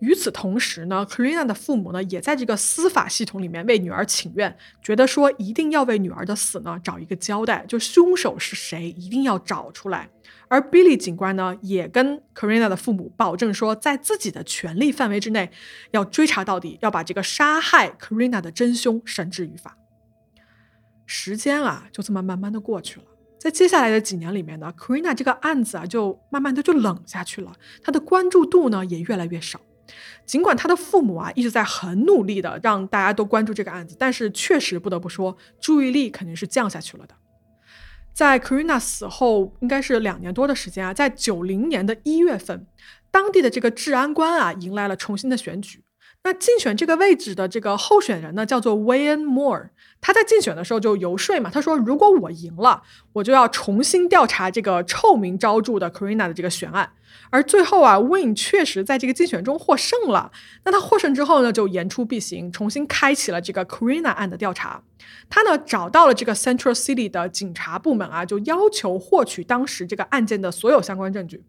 [0.00, 10.08] 与此同时呢，Karina 的父母呢也在这个司法系统里面为女儿请愿，觉得说一定要为女儿的死呢找一个交代，就凶手是谁一定要找出来。
[10.48, 15.50] 而 Billy 警官呢也跟 Karina 的父母保证说，在自己的权力范围之内
[15.90, 19.76] 要追查到底，要把这个杀害 Karina 的真凶绳之于法。
[21.04, 23.06] 时间啊就这么慢慢的过去了，
[23.38, 29.60] 在接下来的几年里面呢，Karina 这个案子啊就慢慢的就冷下去了，他的关注度呢也越来越少。
[30.26, 37.14] 尽管他的父母啊一直在很努力的让大家都关注这个案子，但是确实不得不说，注意力肯定是降下去了的。
[38.18, 42.66] 在 Karina 死后，应该是两年多的时间啊，在九零年的一月份，
[43.12, 45.84] 当地的这个治安官啊迎来了重新的选举。
[46.28, 49.70] 那竞选这个位置的这个候选人呢，叫做 Wayne Moore。
[49.98, 52.82] 他在竞选的时候就游说嘛，他说如果我赢了，
[53.14, 56.90] 我就要重新调查这个臭名昭著的 Karina 的这个悬案。
[57.30, 60.30] 而最后啊，Wayne 确实在这个竞选中获胜了。
[60.66, 64.82] 那他获胜之后呢，就言出必行，重新开启了这个 Karina 案的调查。
[65.30, 71.42] 他呢找到了这个 Central City 的警察部门啊，就要求获取当时这个案件的所有相关证据。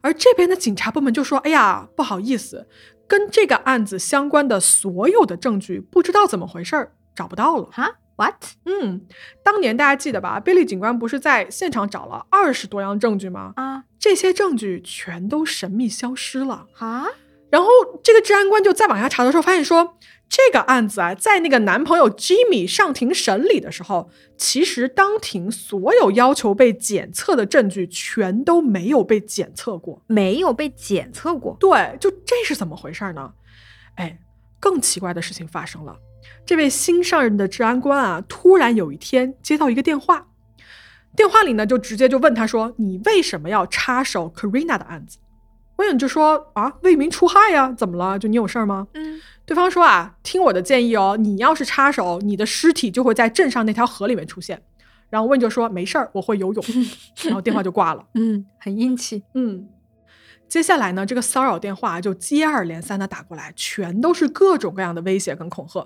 [0.00, 2.68] 而这边的警察部门就说：“哎呀，不好意思，
[3.06, 8.34] 跟这个案子相关的所有的证据，不知道怎么回事儿，找不到了。”哈，what？
[8.64, 9.02] 嗯，
[9.42, 10.40] 当年大家记得吧？
[10.40, 13.52] 贝利警官不是在现场找了二十多样证据吗？
[13.56, 16.66] 啊这些证据全都神秘消失了。
[16.78, 17.06] 啊，
[17.54, 17.68] 然后
[18.02, 19.96] 这个治安官就再往下查的时候，发现说
[20.28, 30.02] 这个案子啊，在那个男朋友 Jimmy 上庭审理的时候，其实当庭所有要求被检测的证据全都没有被检测过。
[30.08, 31.56] 没有被检测过。
[31.60, 33.32] 对，就这是怎么回事呢？
[33.94, 34.18] 哎，
[34.58, 35.96] 更奇怪的事情发生了，
[36.44, 40.26] 这位新上任的治安官啊，突然有一天接到一个电话，
[41.14, 45.18] 电话里呢就直接就问他说：“你为什么要插手 Karina 的案子？”
[45.76, 48.18] 威廉就说：“啊，为民除害呀，怎么了？
[48.18, 54.60] 就你有事儿吗？”嗯，对方说：“啊，听我的建议哦，你要是插手，你的尸体就会在镇上那条河里面出现。”
[55.10, 56.64] 然后问就说：“没事儿，我会游泳。”
[57.24, 58.04] 然后电话就挂了。
[58.14, 59.22] 嗯，很硬气。
[59.34, 59.68] 嗯，
[60.54, 65.84] 接下来呢，这个骚扰电话就接二连三的打过来，全都是各种各样的威胁跟恐吓。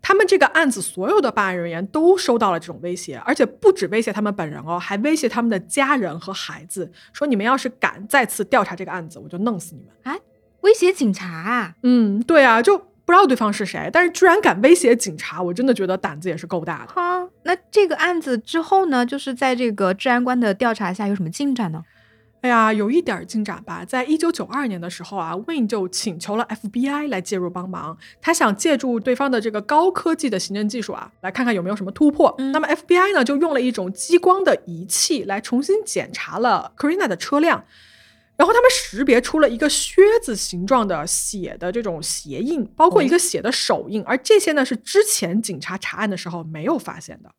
[0.00, 10.18] 他们这个案子所有的办案人员都收到了这种威胁，而且不止威胁他们本人哦，还威胁他们的家人和孩子，说你们要是敢再次调查这个案子，我就弄死你们。
[10.62, 11.74] 威胁警察啊？
[11.82, 16.94] 嗯，对啊，就不知道对方是谁，但是居然敢威胁警察，我真的觉得胆子也是够大的。
[16.94, 19.04] 哈，那这个案子之后呢？
[19.04, 21.84] 就是在这个治安官的调查下有什么进展呢？
[22.40, 23.84] 哎呀，有一点儿进展吧。
[23.84, 32.32] 在一九九二年的时候啊，Wayne 就请求了 FBI 来介入帮忙，他想借助对方的这个高科技的刑侦技术啊，来看看有没有什么突破。
[32.38, 37.64] 嗯那么 FBI 呢，就用了一种激光的仪器来重新检查了 Karina 的车辆，
[38.36, 47.30] 然后他们识别出了一个靴子形状的血的这种鞋印，包括一个血的手印，而这些呢是之前警察查案的时候没有发现的。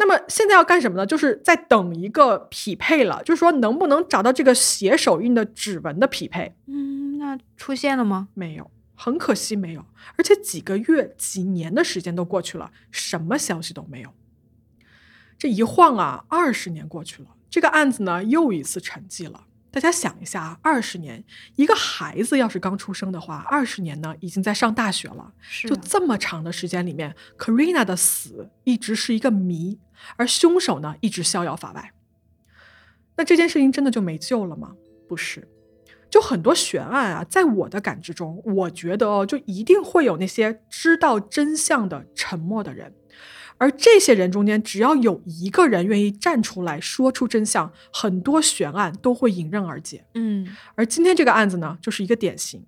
[0.00, 1.04] 那么现在要干什么呢？
[1.04, 6.54] 就是在等一个匹配了，就是说能不能找到这个血手印的指纹的匹配？
[6.66, 8.28] 嗯，那出现了吗？
[8.34, 9.84] 没有，很可惜没有。
[10.16, 14.14] 而且几个月、几年的时间都过去了，什么消息都没有。
[15.36, 19.46] 这一晃啊，二十年过去了，这个案子呢又一次沉寂了。
[19.70, 21.22] 大家想一下啊，二十年，
[21.56, 25.32] 一个孩子要是刚出生的话，二十年呢已经在上大学了。
[25.40, 29.78] 是就这么长的时间里面，Karina 的死一直是一个谜，
[30.16, 31.92] 而凶手呢一直逍遥法外。
[33.16, 34.74] 那这件事情真的就没救了吗？
[35.06, 35.46] 不是，
[36.08, 42.94] 就很多悬案啊，在我的感知中，我觉得哦，就一定会有那些知道真相的沉默的人，
[43.58, 50.06] 而这些人中间，只要有一个人愿意站出来说出真相，很多悬案都会迎刃而解。
[50.14, 52.64] 嗯而今天这个案子呢，就是一个典型。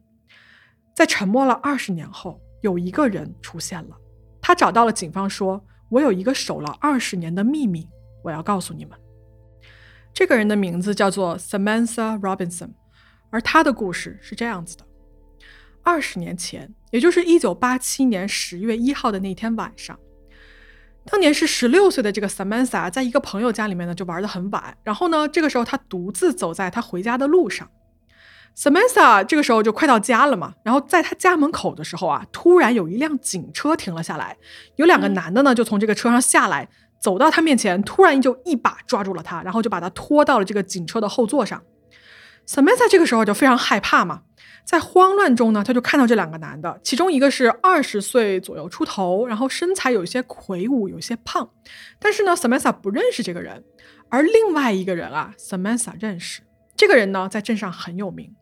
[0.94, 3.96] 在沉默了二十年后，有一个人出现了，
[4.40, 7.88] 他找到了警方说：“我有一个守了二十年的秘密，
[8.24, 8.98] 我要告诉你们。”
[10.12, 12.70] 这个人的名字叫做 Samantha Robinson，
[13.30, 14.84] 而他的故事是这样子的：
[15.84, 19.98] 二十年前，也就是一九八七年十月一号的那天晚上，
[21.04, 24.76] 当年是十六岁的这个 Samantha 在一个朋友家里面呢，就玩得很晚。
[24.84, 27.68] 然后呢，这个时候她独自走在她回家的路上。
[28.56, 34.36] Samantha 这个时候就快到家了嘛，然后在她家门口的时候啊，突然有一辆警车停了下来，
[34.76, 36.68] 有两个嗯男的呢就从这个车上下来，
[37.00, 41.62] 走到她面前，突然就一把抓住了她，然后就把她拖到了这个警车的后座上。
[42.46, 44.22] Samantha 这个时候就非常害怕嘛，
[44.64, 51.50] 在慌乱中呢，他就看到这两个男的，其中一个是二十岁左右出头，然后身材有些魁梧，有些胖，
[51.98, 53.64] 但是呢，Samantha 不认识这个人，
[54.08, 56.42] 而另外一个人啊，Samantha 认识，
[56.76, 58.34] 这个人呢在镇上很有名，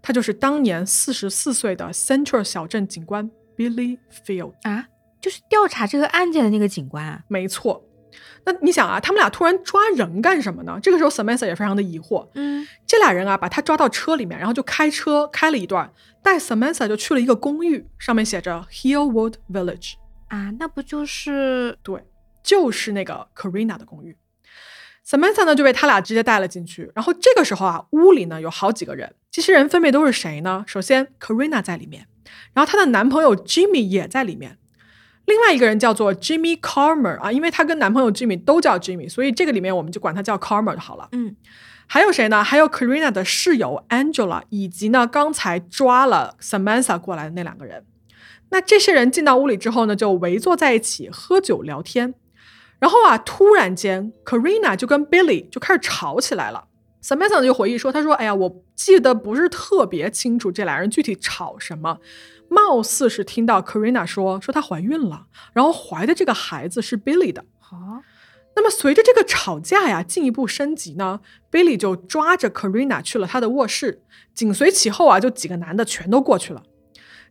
[0.00, 4.86] 他就是当年四十四岁的 Central 小镇警官 Billy Field 啊，
[5.20, 7.84] 就是调查这个案件的那个警官啊，没错。
[8.50, 10.78] 那你想啊，他们俩突然抓人干什么呢？
[10.82, 12.28] 这个时候，Samantha 也非常的疑惑。
[12.34, 19.94] 嗯，这俩人啊，把他抓到车里面，然后就开车开了一段，带 Samantha 就去了一个公寓，上面写着 Hillwood Village。
[20.28, 22.04] 啊，那不就是对，
[22.42, 24.16] 就是那个 Karina 的公寓。
[25.06, 26.90] Samantha 呢就被他俩直接带了进去。
[26.94, 30.64] 然后这个时候啊，屋里呢有好几个人，这些人分别都是谁呢？
[30.66, 32.06] 首先，Karina 在里面，
[32.52, 34.56] 然后她的男朋友 Jimmy 也在里面。
[35.30, 41.08] 另外一个人叫做 Jimmy Carmer 啊，因为她跟男朋友 Jimmy 都叫 Jimmy，所以这个里面我们就管他叫 Carmer 就好了。
[41.12, 41.36] 嗯，
[41.86, 42.42] 还有谁呢？
[42.42, 47.86] 还有 Karina 的室友 Angela，以及呢刚才抓了 Samantha 过来的那两个人。
[48.50, 52.14] 那这些人进到屋里之后呢，就围坐在一起喝酒聊天。
[52.80, 56.64] 然后啊，突然间 Karina 就跟 Billy 就开始吵起来了。
[57.02, 61.98] Samantha 就回忆说：“他说，哎呀，我记得不是特别清楚这俩人具体吵什么。”
[62.50, 67.44] 貌似是听到 Karina 说说她怀孕了，然后怀的这个孩子是 Billy 的。
[67.60, 68.02] 啊，
[68.56, 74.02] 那么随着这个吵架呀进一步升级呢，Billy 就抓着 Karina 去了他的卧室，
[74.34, 76.64] 紧随其后啊就几个男的全都过去了。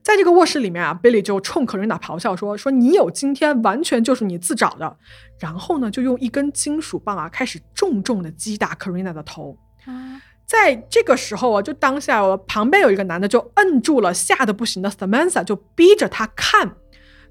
[0.02, 4.96] 在这个卧室里面啊，Billy 就冲 Karina 咆哮说说你有今天完全就是你自找的。
[5.38, 9.58] 然后呢就用一根金属棒啊开始重重的击打 Karina 的头。
[9.86, 16.76] 啊，在这个时候啊，就当下我旁边有一个男的就摁住了吓得不行的 Samantha，就逼着他看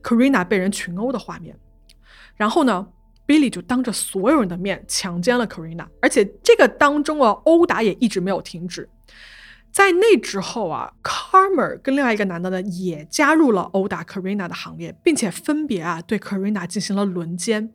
[0.04, 1.59] Karina 被人群殴的画面。
[2.37, 2.87] 然后呢
[3.26, 8.88] ，Billy 就当着所有人的面强奸了 Karina，而且这个当中啊，殴打也一直没有停止。
[9.72, 17.72] 在那之后啊，Carmer 跟另外一个男的呢也加入了殴打 Karina 的行列，并且分别啊对 Karina 进行了轮奸。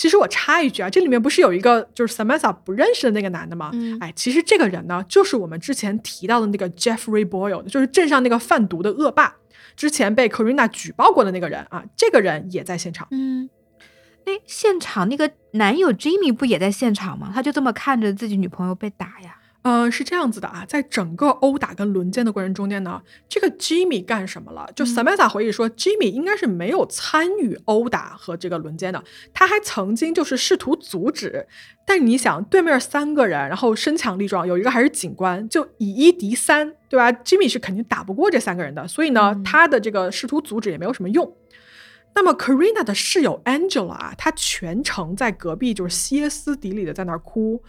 [0.00, 3.68] 其实我插一句啊，这里面不是有一个就是 Samantha 不认识的那个男的吗？
[3.74, 9.36] 嗯哎，其实这个人呢，就是我们之前提到的那个 Jeffrey Boyle，就是镇上那个贩毒的恶霸，
[9.76, 13.08] 之前被 Karina 举报过的那个人啊，这个人也在现场。
[13.10, 13.50] 嗯，
[14.24, 17.30] 哎，现场那个男友 Jimmy 不也在现场吗？
[17.34, 19.36] 他就这么看着自己女朋友被打呀？
[19.62, 24.70] 呃，是这样子的啊，在整个殴打跟轮奸的过程中间呢，这个 Jimmy 干什么了？
[24.74, 31.46] 就 Samantha 回忆说、j i m m y 应该是没有参与殴打和这个轮奸的，他还曾经就是试图阻止。
[31.84, 41.36] 但你想，对面三个人，然后身强力壮，有一个还是警官，就以一敌三，对吧？Jimmy 是肯定打不过这三个人的，所以呢，嗯他的这个试图阻止也没有什么用。
[42.14, 47.62] 那么 Karina 的室友 Angela 啊，她全程在隔壁就是歇斯底里的在那儿哭，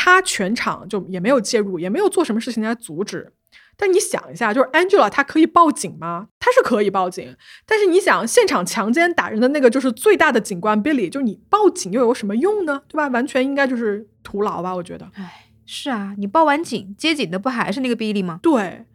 [0.00, 3.32] 她全场就也没有介入，也没有做什么事情来阻止。
[3.76, 6.28] 但你想一下，就是 Angela 她可以报警吗？
[6.38, 7.34] 她是可以报警，
[7.66, 12.80] 但是你想，现场强奸打人的那个就是最大的警官 Billy，就是你报警又有什么用呢？
[12.86, 13.08] 对吧？
[13.08, 15.10] 完全应该就是徒劳吧，我觉得。
[15.14, 18.38] 哎，是啊，你报完警，接警的不还是那个 Billy 吗？
[18.40, 18.86] 对，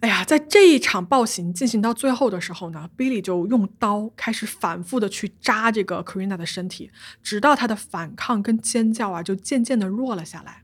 [0.00, 6.90] 哎呀，在这一场暴行进行到最后的时候呢，Billy 就用刀开始反复的去扎这个 Karina 的身体，
[7.22, 10.62] 直到她的反抗跟尖叫啊，就渐渐的弱了下来。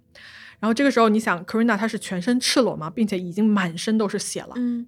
[0.58, 4.52] 然后这个时候，你想，Karina 她是全身赤裸嘛，并且已经满身都是血了。
[4.56, 4.86] 嗯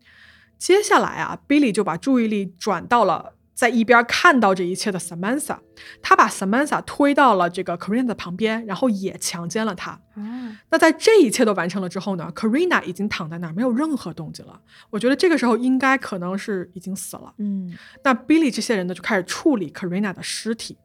[0.59, 5.57] 接下来啊，Billy 就把注意力转到了在一边看到这一切的 Samantha，
[6.03, 9.92] 他把 Samantha 推到了这个 Karina 的旁边，然后也强奸了她。
[10.14, 14.61] 啊，那在这一切都完成了之后呢，Karina 已经躺在那儿，没有任何动静了。
[14.90, 17.33] 我觉得这个时候应该可能是已经死了。
[17.38, 17.72] 嗯
[18.03, 20.77] 那 Billy 这些人呢就开始处理 Karina 的尸体。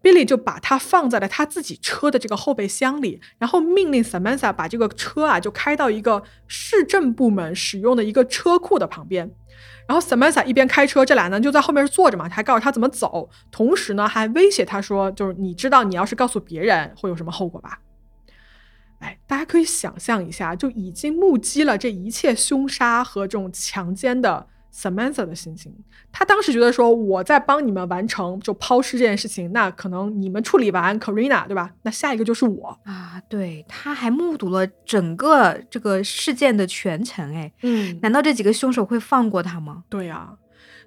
[0.00, 9.28] Billy 就把它放在了他自己车的这个后备箱里，然后命令 Samantha 把这个车啊就开到一个市政部门使用的一个车库的旁边。
[9.86, 17.80] 然后 Samantha 一边开车，这俩人就在后面坐着嘛，还告诉他怎么走，同时呢还威胁他说，就是你知道你要是告诉别人会有什么后果吧？
[18.98, 25.74] 哎，大家可以想象一下，就已经目击了这一切凶杀和这种强奸的 Samantha 的心情。
[26.12, 31.70] 他当时觉得说，我在帮你们完成就抛尸这件事情，那可能你们处理完 Karina 对吧？
[31.82, 32.78] 那下一个就是我。
[32.84, 39.84] 啊，对，他还目睹了整个这个事件的全程，哎，嗯，难道这几个凶手会放过他吗？
[39.88, 40.34] 对呀、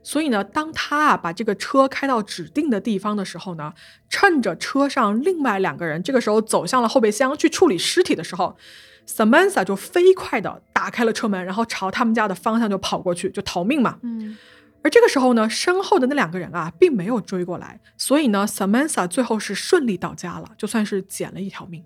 [0.04, 3.74] 所以呢，当他啊把这个车开到指定的地方的时候呢，
[4.08, 8.56] 趁着车上另外两个人这个时候走向了后备箱去处理尸体的时候
[9.10, 14.00] ，Samantha 就飞快的打开了车门，然后朝他们家的方向就跑过去，就逃命嘛。
[14.04, 14.38] 嗯
[14.82, 21.84] 而这个时候呢，身后的那两个人啊，并没有追过来，所以呢，Samantha 最后是顺利到家了，就算是捡了一条命。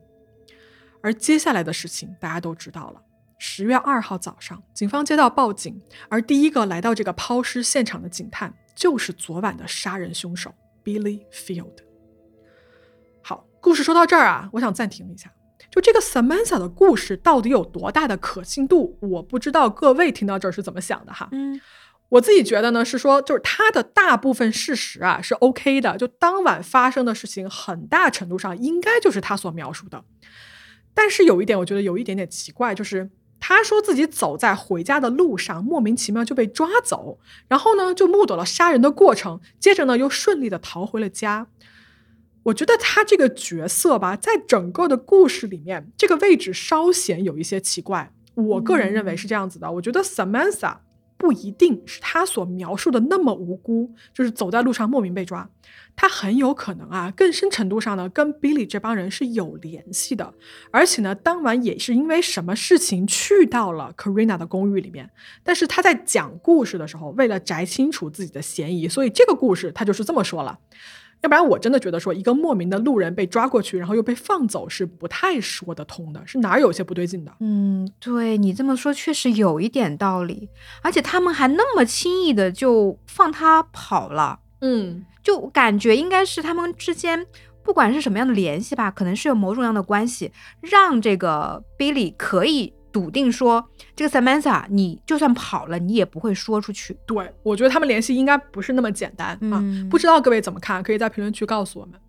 [1.01, 3.01] 而接下来的事情大家都知道了。
[3.39, 10.53] 十月二号早上，警方接到报警，而第一个来到这个抛尸现场的警探就是昨晚的杀人凶手
[10.84, 11.80] Billy Field。
[13.24, 15.34] 好，故事说到这儿啊，我想暂停一下。
[15.74, 18.95] 就这个 Samantha 的故事到底有多大的可信度？
[18.99, 21.28] 我不知道各位听到这儿是怎么想的哈。
[21.32, 21.59] 嗯，
[22.09, 30.03] 我自己觉得呢，是说就是他的大部分事实啊是 OK 的，就当晚发生的事情很大程度上应该就是他所描述的。
[30.93, 33.09] 但是有一点，我觉得有一点点奇怪，就是
[33.39, 37.17] 他说自己走在回家的路上，莫名其妙就被抓走，
[37.47, 41.47] 然后呢就目睹了杀人的过程，接着呢又顺利的逃回了家。
[42.44, 48.12] 我觉得他这个角色吧，在整个的故事里面，这个位置稍显有一些奇怪。
[48.36, 50.78] 我个人认为是这样子的，我觉得 Samantha
[51.18, 55.50] 不一定是他所描述的那么无辜，就是走在路上莫名被抓。
[55.96, 60.34] 他很有可能啊，更深程度上呢，跟 Billy 这帮人是有联系的，
[60.72, 65.12] 而且呢，当晚也是因为什么事情去到了 Karina 的公寓里面。
[65.44, 70.58] 但是他在讲故事的时候，为了摘清楚自己的嫌疑，所以这个故事他就是这么说了。
[71.24, 77.32] 要不然我真的觉得说一个莫名的路人被抓过去，然后又被放走是不太说得通的，是哪儿有些不对劲的？
[77.39, 80.49] 嗯，对你这么说确实有一点道理，
[80.82, 87.26] 而且他们还那么轻易的就放他跑了，嗯，就感觉应该是他们之间
[87.63, 92.74] 不管是什么样的联系吧，可能是有某种样的关系，让这个 Billy 可以。
[92.94, 96.96] 笃定说，这个 Samantha，你就算跑了，你也不会说出去。
[97.06, 99.62] 对，我觉得他们联系应该不是那么简单啊。
[99.89, 100.82] 不知道各位怎么看？
[100.84, 102.00] 可以在评论区告诉我们。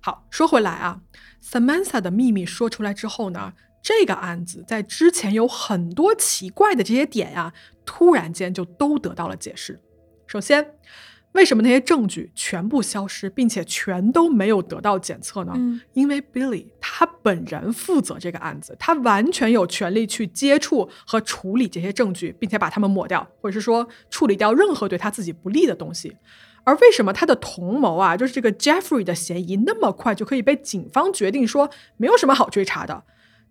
[0.00, 1.00] 好，说回来啊
[1.42, 7.52] ，Samantha 的秘密说出来之后呢，这个案子在之前有很多奇怪的这些点呀，
[7.84, 9.80] 突然间就都得到了解释。
[10.26, 10.74] 首先。
[11.32, 15.52] 为什么那些证据全部消失，并且全都没有得到检测呢？
[15.92, 26.16] 因为 Billy 他本人负责这个案子，他完全有权利去接触和处理这些证据，并且把它们抹掉，或者是说处理掉任何对他自己不利的东西。
[26.64, 33.04] 而为什么他的同谋啊，就是这个 Jeffrey 的嫌疑那么快就可以被警方决定说没有什么好追查的？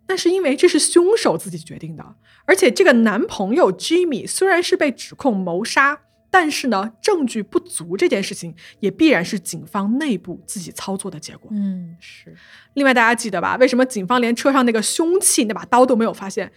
[0.08, 2.16] 那是因为这是凶手自己决定的，
[2.46, 6.02] 而且这个男朋友 Jimmy 虽然是被指控谋杀。
[6.40, 11.50] 但是呢，证据不足这件事情也必然是警方内部自己操作的结果。
[11.52, 12.36] 嗯，是。
[12.76, 13.58] 另外，大家记得吧？
[13.60, 16.52] 为什么警方连车上那个凶器那把刀都没有发现？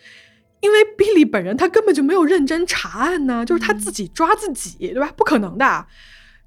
[0.61, 5.11] 因为 Billy 本人他根本就没有认真查案呢，就是他自己抓自己，对吧？
[5.17, 5.87] 不可能的。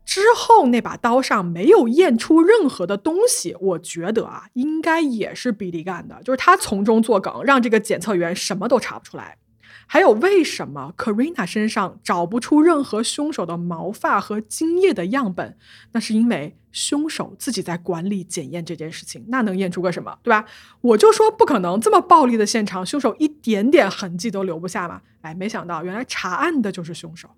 [0.05, 9.37] 之后那把刀上没有验出任何的东西，我觉得啊，应该也是 Billy 干的，就是他从中作梗，让这个检测员什么都查不出来。
[9.85, 15.57] 还有，为什么 Karina 身上找不出任何凶手的毛发和精液的样本？
[15.91, 20.45] 那是因为凶手自己在管理检验这件事情，那能验出个什么，对吧？
[20.81, 25.01] 我就说不可能，这么暴力的现场，凶手一点点痕迹都留不下嘛。
[25.21, 27.29] 哎，没想到原来查案的就是凶手。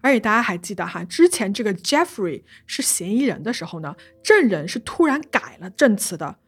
[0.00, 6.38] 而且大家还记得哈，之前这个 Jeffrey 是嫌疑人的时候呢，证人是突然改了证词的。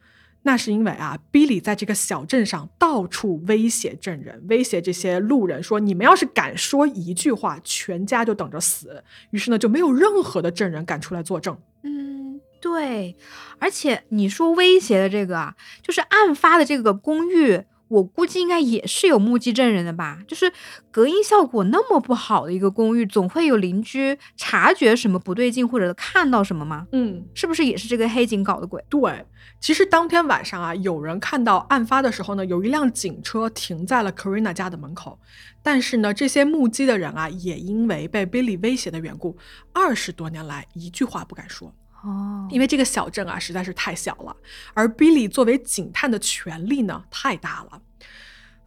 [0.46, 11.58] 那是因为啊，Billy 在这个小镇上到处威胁证人，威胁这些路人说：“你们要是敢说一句话，全家就等着死。”于是呢，就没有任何的证人敢出来作证。
[11.82, 13.16] 嗯，对。
[13.58, 17.64] 而且你说威胁的这个啊，就是案发的这个公寓。
[17.88, 20.50] 我估计应该也是有目击证人的吧，就是
[20.90, 26.86] 隔音效果那么不好的一个公寓，总会有邻居察觉什么不对劲，或者看到什么吗？
[26.92, 28.82] 嗯，是不是也是这个黑警搞的鬼？
[28.88, 29.24] 对，
[29.60, 35.18] 其实当天晚上啊，有人看到案发的时候呢，有一辆警车停在了 Karina 家的门口，
[35.62, 39.36] 但是呢，这些目击的人啊，也因为被 Billy 威胁的缘故，
[39.72, 41.72] 二十多年来一句话不敢说。
[42.04, 44.36] 哦，因为这个小镇啊实在是太小了，
[44.74, 47.80] 而 Billy 作为警探的权力呢太大了。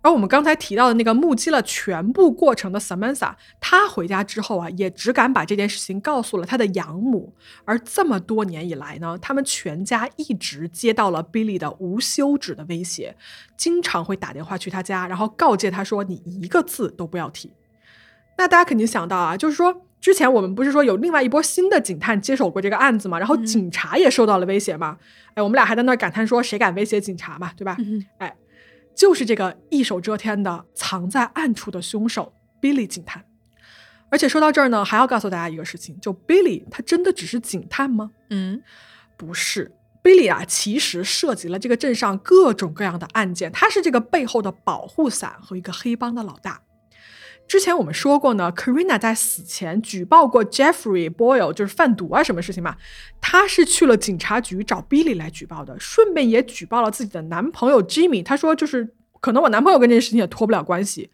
[0.01, 7.33] 而我们刚才提到的那个目击了全部过程的 Samantha，他回家之后啊，也只敢把这件事情告诉了他的养母。
[7.65, 13.17] 而这么多年以来呢，他们全家一直接到了 Billy 的无休止的威胁，
[13.57, 17.51] 经常会打电话去他家，然后告诫他说：“你一个字都不要提。”
[18.37, 19.86] 那大家肯定想到啊，就是说。
[19.99, 23.17] 之前我们不是说有另外一波新的警探接手过这个案子吗？
[23.17, 24.97] 然后警察也受到了威胁吗？
[25.33, 27.75] 哎，我们俩还在那感叹说谁敢威胁警察嘛，对吧？
[28.19, 28.35] 哎，
[28.95, 32.31] 就是这个一手遮天的藏在暗处的凶手
[32.61, 33.25] Billy 警探。
[34.09, 38.11] 而且说到这儿呢，还要告诉大家一个事情，就 Billy 他真的只是警探吗？
[38.29, 38.61] 嗯，
[39.17, 39.71] 不是
[40.01, 46.61] ，Billy 啊，其实涉及了这个镇上各种各样的案件，他是这个背后的保护伞和一个黑帮的老大。
[47.47, 52.75] 之前我们说过呢，Karina 在死前举报过 Jeffrey Boyle，就是贩毒啊什么事情嘛。
[53.21, 58.21] 她是去了警察局找 Billy 来举报的，顺便也举报了自己的男朋友 Jimmy。
[58.23, 61.09] 她说就是可能我男朋友跟这件事情也脱不了关系。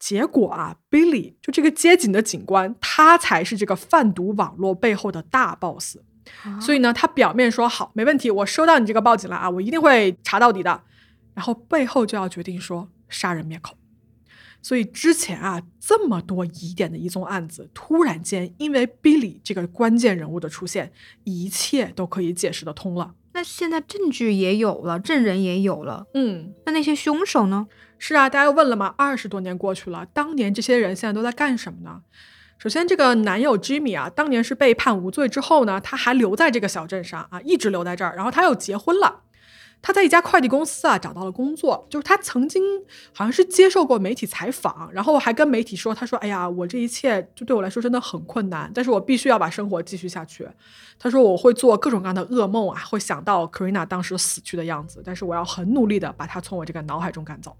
[0.00, 5.96] 结果啊，Billy 就这个接警的警官，他才是这个贩毒网络背后的大 boss。
[6.60, 10.82] 所以呢，他表面说好，没问题，我收到你这个报警了啊，我一定会查到底的。
[11.34, 13.76] 然后背后就要决定说杀人灭口。
[14.62, 20.92] 所以之前啊，这么多疑点的一宗案子，突然间因为 Billy 这个关键人物的出现，
[21.24, 23.14] 一切都可以解释得通了。
[23.34, 27.66] 那现在证据也有了，证人也有了，嗯，那那些凶手呢？
[27.98, 32.02] 是啊，大家又问了嘛，二十多年过去了，当年这些人现在都在干什么呢？
[32.58, 39.21] 首先，这个男友 Jimmy 啊，当年是被判无罪之后呢，他还留在这个小镇上啊，一直留在这儿，然后他又结婚了。
[39.82, 42.62] 他在一家快递公司啊找到了工作，就是他曾经
[43.12, 50.48] 好像是接受过媒体采访，然后还跟媒体说：“他说，哎呀，我这一切就对我来说真的很困难，但是我必须要把生活继续下去。”
[51.00, 57.56] 他说：“我会做各种各样的噩梦啊，会想到 Karina 当时死去的样子，但是我要很努力的把他从我这个脑海中赶走。”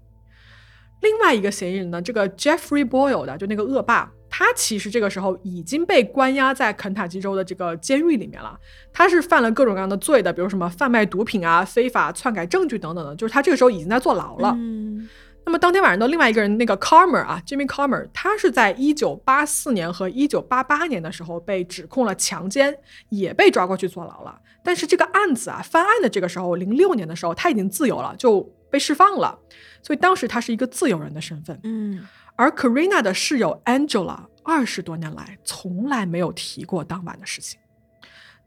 [1.01, 4.09] 另外一个嫌疑人呢，这个 Jeffrey Boyle 的，就那个恶霸。
[4.35, 8.59] 他其实这个时候已经被关押在肯塔基州的这个监狱里面了。
[8.91, 13.15] 他是犯了各种各样的罪的，比如什么贩卖毒品啊、非法篡改证据等等的。
[13.15, 14.49] 就是他这个时候已经在坐牢了。
[14.57, 15.07] 嗯，
[15.45, 22.75] 那么当天晚上的另外一个人，那个 Carmer 啊，Jimmy Carmer，他是在一九八四年和一九八八年的时候被指控了强奸，
[23.09, 24.39] 也被抓过去坐牢了。
[24.63, 29.37] 但是这个案子啊，翻案的这个时候，零六年的时候他已经自由了，就被释放了。
[29.83, 31.59] 所以当时他是一个自由人的身份。
[31.61, 32.03] 嗯。
[32.35, 37.59] 而 Karina 的室友 Angela 二十多年来从来没有提过当晚的事情。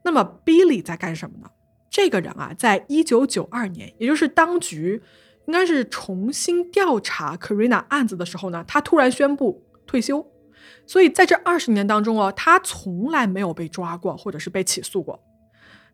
[0.02, 1.50] 那么 Billy 在干什么呢？
[1.88, 5.02] 这个人啊，在一九九二年，也就是当局
[5.46, 10.30] 应该是重新调查 Karina 案子的时候呢，他突然宣布退休。
[10.86, 15.20] 所以在这二十年当中哦，他从来没有被抓过，或者是被起诉过。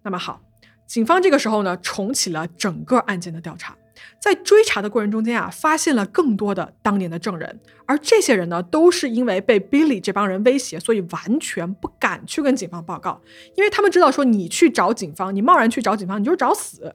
[0.03, 0.43] 那么好，
[0.87, 3.77] 警方这个时候呢，重启了整个案件的调查。
[4.21, 13.21] 在追查的过程中间啊，发现了更多的当年的证人，而这些人呢，都是因为被 Billy 这帮人威胁，所以完全不敢去跟警方报告，
[13.57, 16.95] 因为他们知道说你去找警方，你贸然去找警方，你就是找死。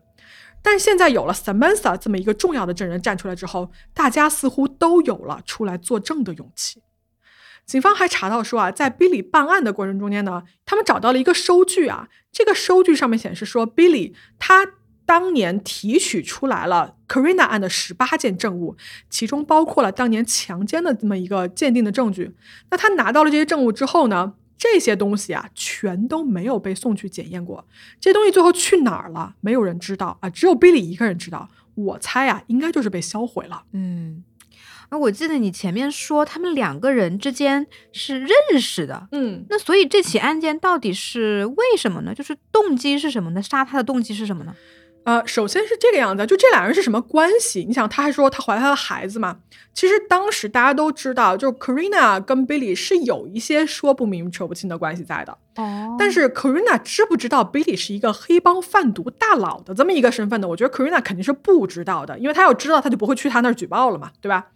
[0.61, 6.81] 但现在有了 Samantha 这么一个重要的证人站出来之后，大家似乎都有了出来作证的勇气。
[7.65, 14.65] 警方还查到说啊，在 Billy 办案的过程中间呢，他们找到了一个收据啊，这个收据上面显示说 Billy 他。
[15.07, 18.75] 当年提取出来了 Karina 案的十八件证物，
[19.09, 22.35] 其中包括了当年强奸的这么一个鉴定的证据。
[22.69, 24.33] 那他拿到了这些证物之后呢？
[24.59, 27.63] 这些东西啊，全都没有被送去检验过。
[27.99, 29.35] 这些东西最后去哪儿了？
[29.39, 31.47] 没有人知道啊，只有 Billy 一个人知道。
[31.75, 33.65] 我猜啊，应该就是被销毁了。
[33.73, 34.23] 嗯，
[34.89, 39.07] 啊，我记得你前面说他们两个人之间是认识的。
[39.11, 42.15] 嗯，那所以这起案件到底是为什么呢？
[42.15, 43.41] 就是动机是什么呢？
[43.43, 44.55] 杀他的动机是什么呢？
[45.07, 47.63] 呃，首先是这个样子，就这俩人是什么关系？
[47.65, 49.37] 你想，他还说他怀他的孩子嘛？
[49.73, 55.37] 其实当时大家都知道，就 Karina 跟 Billy 是有一些说不明扯不清的关系在的。
[55.55, 60.47] 哦，但是 Karina 知不知道 Billy 是一个黑帮贩毒大佬的这么一个身份呢？
[60.49, 64.47] 我觉得 Karina 肯定是不知道的，因为他要知道，他就不会去他那儿举报了嘛，对吧？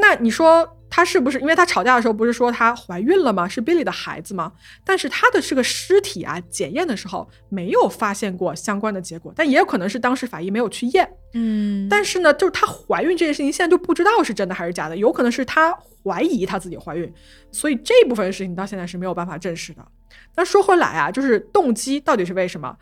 [0.00, 0.76] 那你说？
[0.92, 3.46] 她是不是因为她吵架的时候不是说她怀孕了吗？
[3.46, 4.52] 是 Billy 的孩子吗？
[4.84, 11.08] 但是她的这个尸体啊，检验的时候没有发现过相关的结果，但也有可能是当时法医没有去验。
[11.34, 15.72] 嗯，但是呢，就是她怀孕这件事情现在就不知道是真的还是假的，有可能是她
[16.02, 17.14] 怀疑她自己怀孕，
[17.52, 19.86] 所以这部分事情到现在是没有办法证实的。
[20.34, 22.76] 那说回来啊，就是动机到底是为什么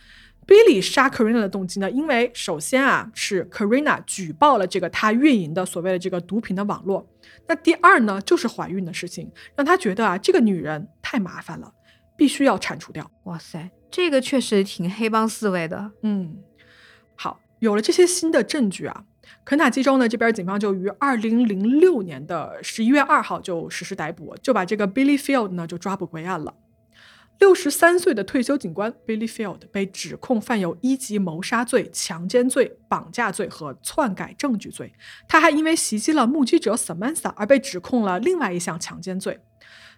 [0.49, 1.90] ？Billy 杀 Karina 的动机呢？
[1.90, 7.07] 因为首先啊，是 Karina 举报了这个他运营的所谓的这个毒品的网络。
[7.46, 11.74] 那第二呢，就是怀孕的事情，让他觉得啊，这个女人太麻烦了，
[12.16, 13.11] 必须要铲除掉。
[13.24, 15.92] 哇塞，这个确实挺黑帮思维的。
[16.03, 16.38] 嗯，
[17.14, 19.05] 好，有了这些新的证据啊，
[19.44, 26.55] 肯塔基州呢这边警方就于二零零六年的十一月二号就实施逮捕，就把这个 Billy Field 呢就抓捕归案了。
[27.39, 34.93] 六十三岁的退休警官 Billy Field 被指控犯有一级谋杀罪、强奸罪、绑架罪和篡改证据罪。
[35.28, 39.41] 他还因为袭击了目击者 Samantha 而被指控了另外一项强奸罪。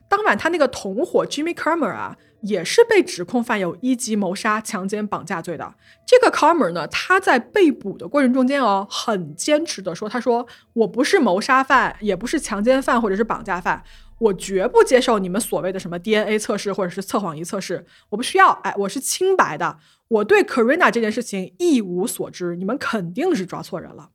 [0.09, 5.75] 当晚，他那个同伙 Jimmy Carmer 啊，也是被指控犯有一级谋杀、强奸、绑架罪的。
[6.05, 13.85] 这个 Carmer 呢，他在被捕的过程中间哦，很坚持的说：“他说我不是谋杀犯，也不是强奸犯，或者是绑架犯。”
[14.21, 18.51] 我绝不接受你们所谓的什么 DNA 测试或者是测谎仪测试，我不需要。
[18.63, 24.11] 哎，我是清白的，我对 Karina 这件事情一无所知，你们肯定是抓错人了。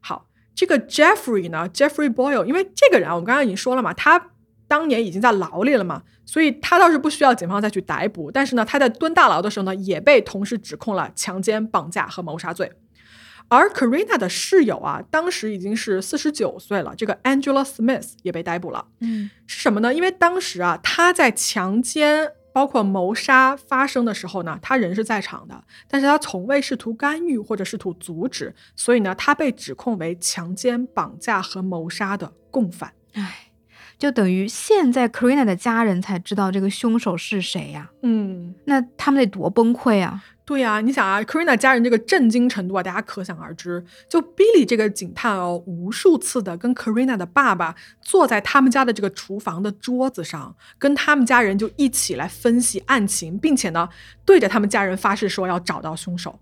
[0.00, 4.30] 好，这个 Jeffrey 呢，Jeffrey Boyle，因为这个人啊，我刚刚已经说了嘛，他
[4.68, 8.30] 当年已经在牢里了嘛，所以他倒是不需要警方再去逮捕。
[8.30, 12.72] 但是呢，他在蹲大牢的时候呢，也被同时指控了强奸、绑架和谋杀罪。
[13.48, 18.86] 而 Karina 的室友啊，当时已经是四十九岁了，这个 Angela Smith 也被逮捕了。
[19.00, 19.94] 嗯，是什么呢？
[19.94, 32.94] 因为当时啊，他在强奸包括谋杀发生的时候呢，他人是在场的，但是他从未试图干预或者试图阻止，所以呢，他被指控为强奸、绑架和谋杀的共犯。
[33.12, 33.50] 唉，
[33.98, 40.24] 就等于现在 Karina 的家人才知道这个凶手是谁呀、嗯，那他们得多崩溃啊！
[40.46, 43.84] 对呀、你想啊，Karina 家人这个震惊程度啊，大家可想而知。
[44.08, 53.88] 就 Billy 这个警探哦，无数次的跟 Karina 的爸爸坐在他们家的这个厨房的桌子上，跟他们家人就一起来分析案情，并且呢，
[54.24, 56.38] 对着他们家人发誓说要找到凶手。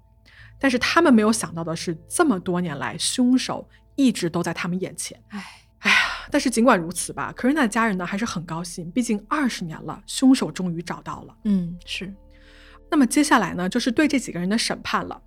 [0.59, 5.19] 但是他们没有想到的是，这么多年来，凶手一直都在他们眼前。
[5.31, 5.43] 唉，
[5.79, 5.97] 哎呀，
[6.31, 11.35] 但是尽管如此吧，Karina 的家人呢还是很高兴，毕竟二十年了，凶手终于找到了。
[11.45, 12.13] 嗯，是，
[12.95, 15.20] 那么接下来呢，就是对这几个人的审判了。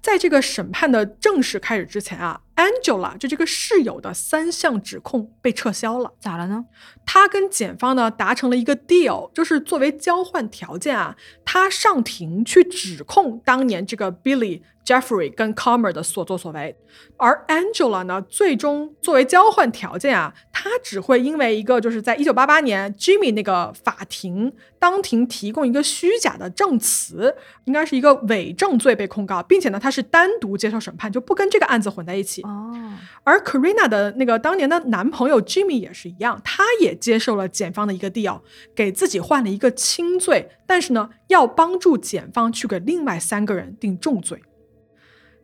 [0.00, 6.12] 在这个审判的正式开始之前啊，Angela 就这个室友的三项指控被撤销了。
[6.20, 6.66] 咋了呢？
[7.04, 16.76] 他跟检方呢达成了一个 deal，就是作为交换条件啊，他上庭去指控当年这个 Billy、Jeffrey 跟 Comer 的所作所为，
[17.16, 27.34] 而 Angela 呢，最终作为交换条件啊，他只会因为一个就是在一九八八年 Jimmy 那个法庭当庭提供一个虚假的证词，
[27.64, 32.42] 应该是一个伪证罪被控告，并且呢，他是单独接受审判，就不跟这个案子混在一起。
[32.52, 32.92] 哦，
[33.24, 38.42] 而 Karina 的那个当年的男朋友 Jimmy 也是一样，他也接受了检方的一个 deal，
[38.74, 44.42] 给自己换了一个轻罪，但是呢，要帮助检方去给另外三个人定重罪。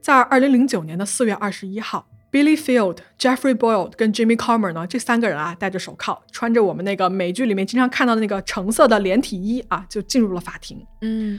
[0.01, 10.87] 在二零零九年的四月二十一号，Billy Field、Jeffrey Boyle 跟 Jimmy Comer 呢，这三个人啊，戴着手铐，穿着我们那个美剧里面经常看到的那个橙色的连体衣啊，就进入了法庭。
[11.01, 11.39] 嗯，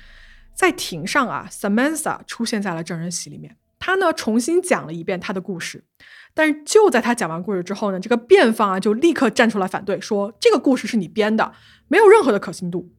[0.54, 3.56] 在庭上啊，Samantha 出现在了证人席里面。
[3.80, 5.86] 他呢重新讲了一遍他的故事，
[6.34, 11.54] 但是就在他讲完故事之后呢，这个辩方啊就立刻站出来反对，说这个故事是你编的，
[11.88, 12.92] 没有任何的可信度。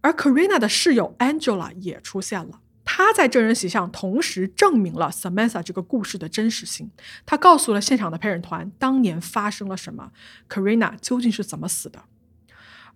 [0.00, 6.90] 而 Karina 的室友 Angela 也出现了，她在证人席上同时证明了 Samantha 这个故事的真实性。
[7.24, 10.12] 她告诉了现场的陪审团当年发生了什么
[10.48, 12.04] ，Karina 究竟是怎么死的。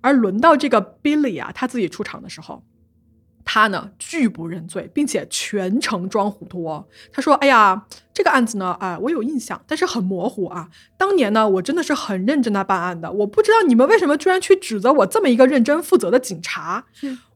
[0.00, 2.62] 而轮到这个 Billy 啊，他自己出场的时候，
[3.50, 6.84] 他呢拒不认罪，并且全程装糊涂哦。
[7.10, 10.68] 他说：“哎呀，这个案子呢，啊、我有印象，但是很模糊啊。
[10.98, 16.84] 当年呢，我真的是很认真的办案的，我不知道你们为什么居然去指责我这么一个认真负责的警察。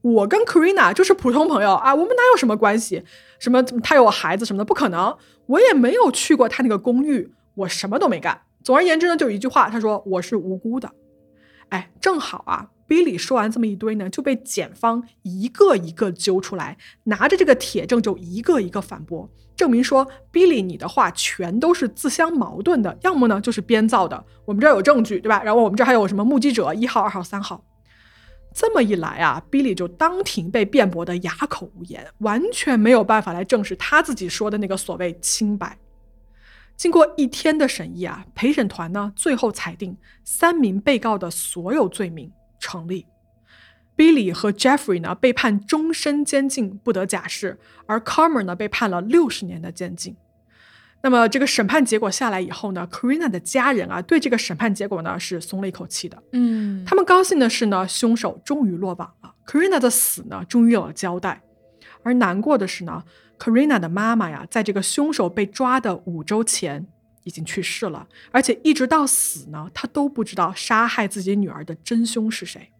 [0.02, 3.02] 我跟 Karina 就是普通朋友啊，我们哪有什么关系？
[3.38, 5.16] 什么他有孩子什么的，不可能。
[5.46, 8.42] 我也没有去过他那个公寓，我什么都没干。
[8.62, 10.92] 总而言之呢，就一句话，他说我是无辜的。
[11.70, 19.26] 哎，正好啊，Billy 说完这么一堆呢，就被检方一个一个揪出来，拿着这个铁证就一个一个反驳，
[19.56, 24.22] 证明说 Billy 你的话全都是自相矛盾的，要么呢就是编造的。
[24.44, 25.42] 我们这儿有证据，对吧？
[25.42, 27.64] 然后我们这还有什么目击者一号、二号、三号。
[28.54, 35.78] 这么一来啊，Billy 就当庭被辩驳得哑口无言，完全没有办法来证实他自己说的那个所谓清白。
[36.76, 42.30] 经过一天的审议啊，陪审团呢最后裁定三名被告的所有罪名
[42.62, 43.06] 成立。
[43.94, 50.16] Billy 和 Jeffrey 呢被判终身监禁，不得假释，而 Carmer 呢被判了六十年的监禁。
[51.02, 56.16] 那么这个审判结果下来以后呢，Karina 的家人啊对这个审判结果呢是松了一口气的。
[56.32, 61.42] 嗯，他们高兴的是呢，凶手终于落网了，Karina 的死呢终于有了交代。
[62.04, 63.02] 而难过的是呢
[63.38, 66.86] ，Karina 的妈妈呀，在这个凶手被抓的五周前
[67.24, 72.70] 已经去世了，而且一直到死呢，他都不知道杀害自己女儿的真凶是谁。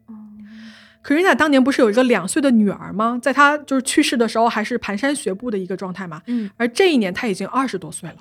[1.05, 3.19] Karina 当年不是有一个两岁的女儿吗？
[3.21, 6.23] 在她就是去世的时候，还是蹒跚学步的一个状态嘛。
[6.27, 8.19] 嗯，而这一年她已经二十多岁了，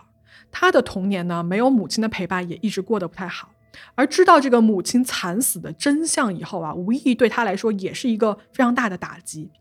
[0.52, 3.52] 她的童年呢，没有母亲的陪伴，也一直过得不太好。
[3.94, 9.52] 而知道这个母亲惨死的真相以后啊，无疑对她来说也是一个非常大的打击。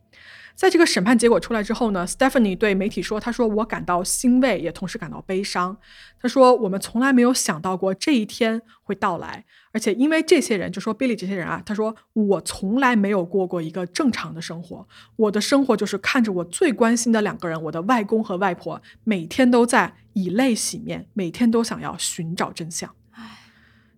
[0.54, 5.76] 在这个审判结果出来之后呢，Stephanie 对媒体说：“她说我感到欣慰，也同时感到悲伤。
[6.20, 14.86] 她说我们从来没有想到过这一天会到来，而且因为这些人，就说 Billy 这些人啊，他说我从来没有过过一个正常的生活，
[15.16, 22.94] 我的生活就是看着我最关心的两个人，我的外公和外婆，每天都在以泪洗面，每天都想要寻找真相。”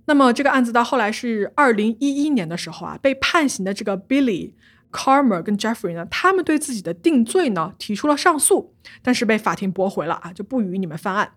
[0.04, 4.52] 那么这个案子到后来是二零一一年的时候啊，被判刑的这个 Billy、
[4.92, 11.32] Carmer 跟 Jeffrey 呢，他们对自己的定罪呢提出了上诉，但是被法庭驳回了啊，就不予你们翻案。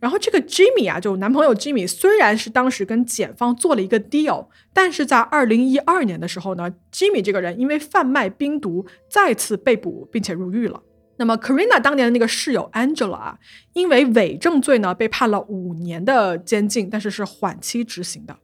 [0.00, 10.82] 然后这个 Jimmy 啊，就男朋友 Jimmy，虽然是当时跟检方做了一个 deal，但是在二零一二年的时候呢，Jimmy 这个人因为贩卖冰毒再次被捕并且入狱了。
[11.16, 13.38] 那么 Karina 当年的那个室友 Angela 啊，
[13.72, 18.36] 因为伪证罪呢被判了五年的监禁，但是是缓期执行的。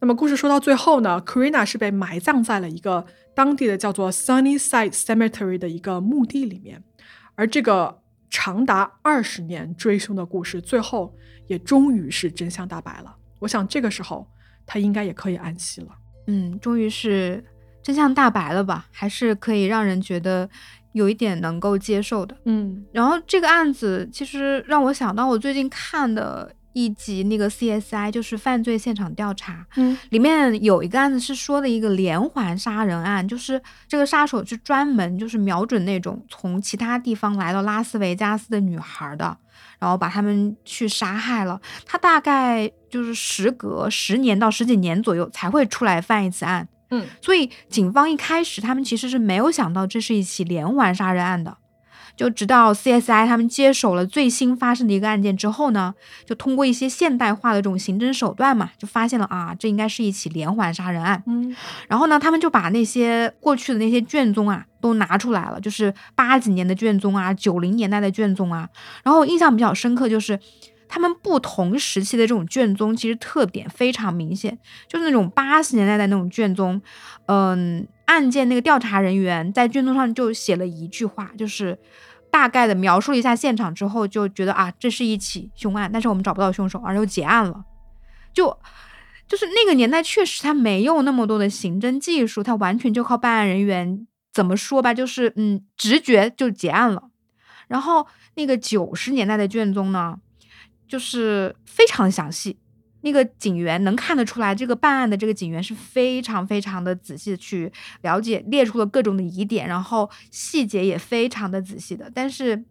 [0.00, 3.06] 那么故事说到最后呢，Karina 是被埋葬在了一个
[3.38, 6.82] 当地的叫做 Sunnyside Cemetery 的一个墓地里面，
[7.36, 11.14] 而这个长达二十年追凶的故事，最后
[11.46, 13.14] 也终于是真相大白了。
[13.38, 14.26] 我想这个时候
[14.66, 15.88] 他应该也可以安息了。
[16.26, 17.44] 嗯，终于是
[17.80, 18.88] 真相大白了吧？
[18.90, 20.50] 还是可以让人觉得
[20.90, 22.36] 有一点能够接受的。
[22.46, 39.36] 嗯然后这个案子其实让我想到我最近看的一集那个 CSI，就是犯罪现场调查，嗯里面有一个案子是说的一个连环杀人案，就是这个杀手是专门就是瞄准那种从其他地方来到拉斯维加斯的女孩的，
[39.78, 41.60] 然后把他们去杀害了。
[41.84, 51.56] 他大概就是时隔十年到十几年左右才会出来犯一次案，嗯所以警方一开始他们其实是没有想到这是一起连环杀人案的。
[52.18, 55.94] 就直到 CSI 他们接手了最新发生的一个案件之后呢，
[56.26, 61.22] 就通过一些现代化的这种刑侦手段嘛，就发现了啊，这应该是一起连环杀人案。
[61.26, 61.56] 嗯
[61.86, 68.68] 然后呢，他们就把那些过去的那些卷宗啊都拿出来了，就是八几年的卷宗啊，九零年代的卷宗啊。
[69.04, 70.38] 然后印象比较深刻就是。
[70.90, 74.56] 他们不同时期的这种卷宗其实特点非常明显，
[74.88, 76.80] 就是那种八十年代的那种卷宗，
[77.26, 81.78] 嗯，案件那个调查人员在卷宗上就写了一句话，就是
[82.30, 87.64] 大概的描述了一下现场之后，就觉得啊，这是一起凶案，但是我们找不到凶手，而又结案了，
[88.32, 88.58] 就
[89.26, 97.10] 就是那个年代确实他没有那么多的刑侦技术，他完全就靠办案人员怎么说吧，就是嗯直觉就结案了。
[97.66, 100.16] 然后那个九十年代的卷宗呢，
[100.86, 102.58] 就是非常详细，
[103.02, 107.72] 那个警员能看得出来，这个办案的这个警员是非常非常的仔细的去
[108.02, 112.64] 了解，列出了各种的疑点，然后细节也非常的仔细的，但是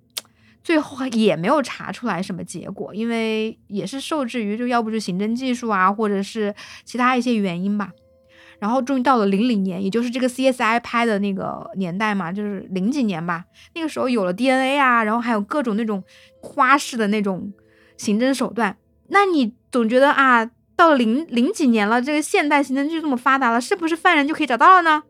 [0.64, 6.54] 最后也没有查出来什么结果，因为也是受制于就要不就刑侦技术啊，或者是
[6.84, 7.92] 其他一些原因吧。
[8.60, 13.46] 然后终于到了零零年，也就是这个 CSI 拍的那个年代嘛，就是零几年吧。
[13.76, 16.04] 那个时候有了 DNA 啊，然后还有各种那种
[16.42, 17.54] 花式的那种
[17.98, 18.76] 刑侦手段。
[19.10, 25.04] 那你总觉得啊，到零零几年了，这个现代刑侦剧这么发达了，是不是犯人就可以找到了呢？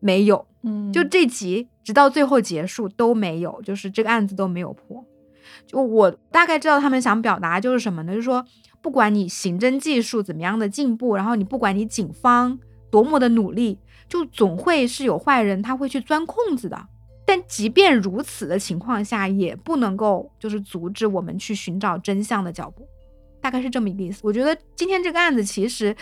[0.00, 5.04] 没有，嗯就这集直到最后结束都没有，就是这个案子都没有破。
[5.66, 8.12] 就我大概知道他们想表达就是什么呢？
[8.12, 8.44] 就是说，
[8.80, 12.58] 不管你刑侦技术怎么样的进步，然后你不管你警方
[12.90, 13.78] 多么的努力，
[14.08, 16.86] 就总会是有坏人他会去钻空子的。
[17.26, 22.86] 但即便如此的情况下，也不能够就是阻止我们去寻找真相的脚步，
[23.40, 24.20] 大概是这么一个意思。
[24.22, 25.94] 我觉得今天这个案子其实，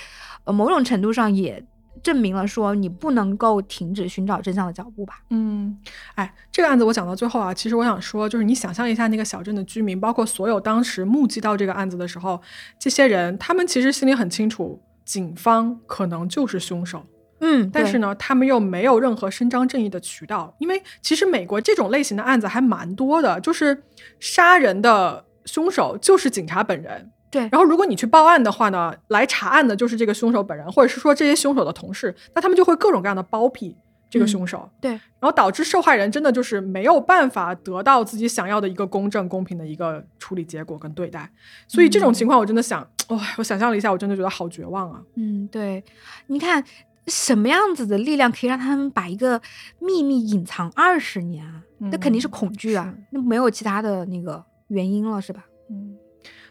[0.44, 1.64] 呃，某种程度上也
[2.02, 5.20] 证明了说你不能够停止寻找真相的脚步吧。
[5.30, 5.76] 嗯，
[6.14, 12.40] 哎，这个案子我讲到最后啊，其实我想说，就是你想象一下那个小镇的居民，包括所有当时目击到这个案子的时候，
[12.78, 17.04] 这些人他们其实心里很清楚，警方可能就是凶手。
[17.40, 23.82] 嗯，但是呢，他们又没有任何伸张正义的渠道，因为其实美国这种类型的案子还蛮多的，就是
[24.18, 27.10] 杀人的凶手就是警察本人。
[27.30, 33.76] 对然后如果你去报案的话呢，来查案的就是这个凶手本人，或者是说这些凶手的同事，那他们就会各种各样的包庇
[34.08, 34.68] 这个嗯凶手。
[34.80, 41.30] 对，然后导致受害人真的就是没有办法得到自己想要的一个公正、公平的一个处理结果跟对待，
[41.66, 45.02] 所以这种情况我真的想，哇、我想象了一下，我真的觉得好绝望啊！
[45.16, 45.82] 嗯，对，
[46.28, 46.62] 你看
[47.08, 49.40] 什么样子的力量可以让他们把一个
[49.80, 51.62] 秘密隐藏二十年啊？
[51.78, 55.44] 那肯定是嗯恐惧啊是，那没有其他的那个原因了，是吧？
[55.68, 55.96] 嗯，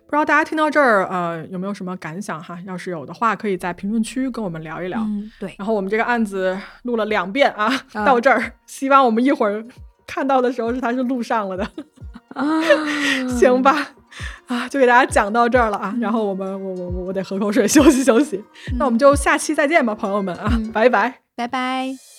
[0.05, 2.57] 不知道大家听到这儿，呃，有没有什么感想哈？
[2.65, 4.99] 要是有的话，可以在评论区跟我们聊一聊。
[5.01, 9.65] 嗯，对，然后我们这个案子录了两遍啊，啊到这儿，希望我们一会儿
[10.07, 11.63] 看到的时候是它是录上了的，
[12.35, 12.61] 啊，
[13.27, 13.89] 行吧？
[14.47, 15.93] 啊，就给大家讲到这儿了啊。
[15.99, 18.41] 然后我们，我我我我得喝口水休息休息。
[18.77, 21.21] 那我们就下期再见吧，朋友们啊，嗯拜拜。
[21.35, 22.14] 拜拜。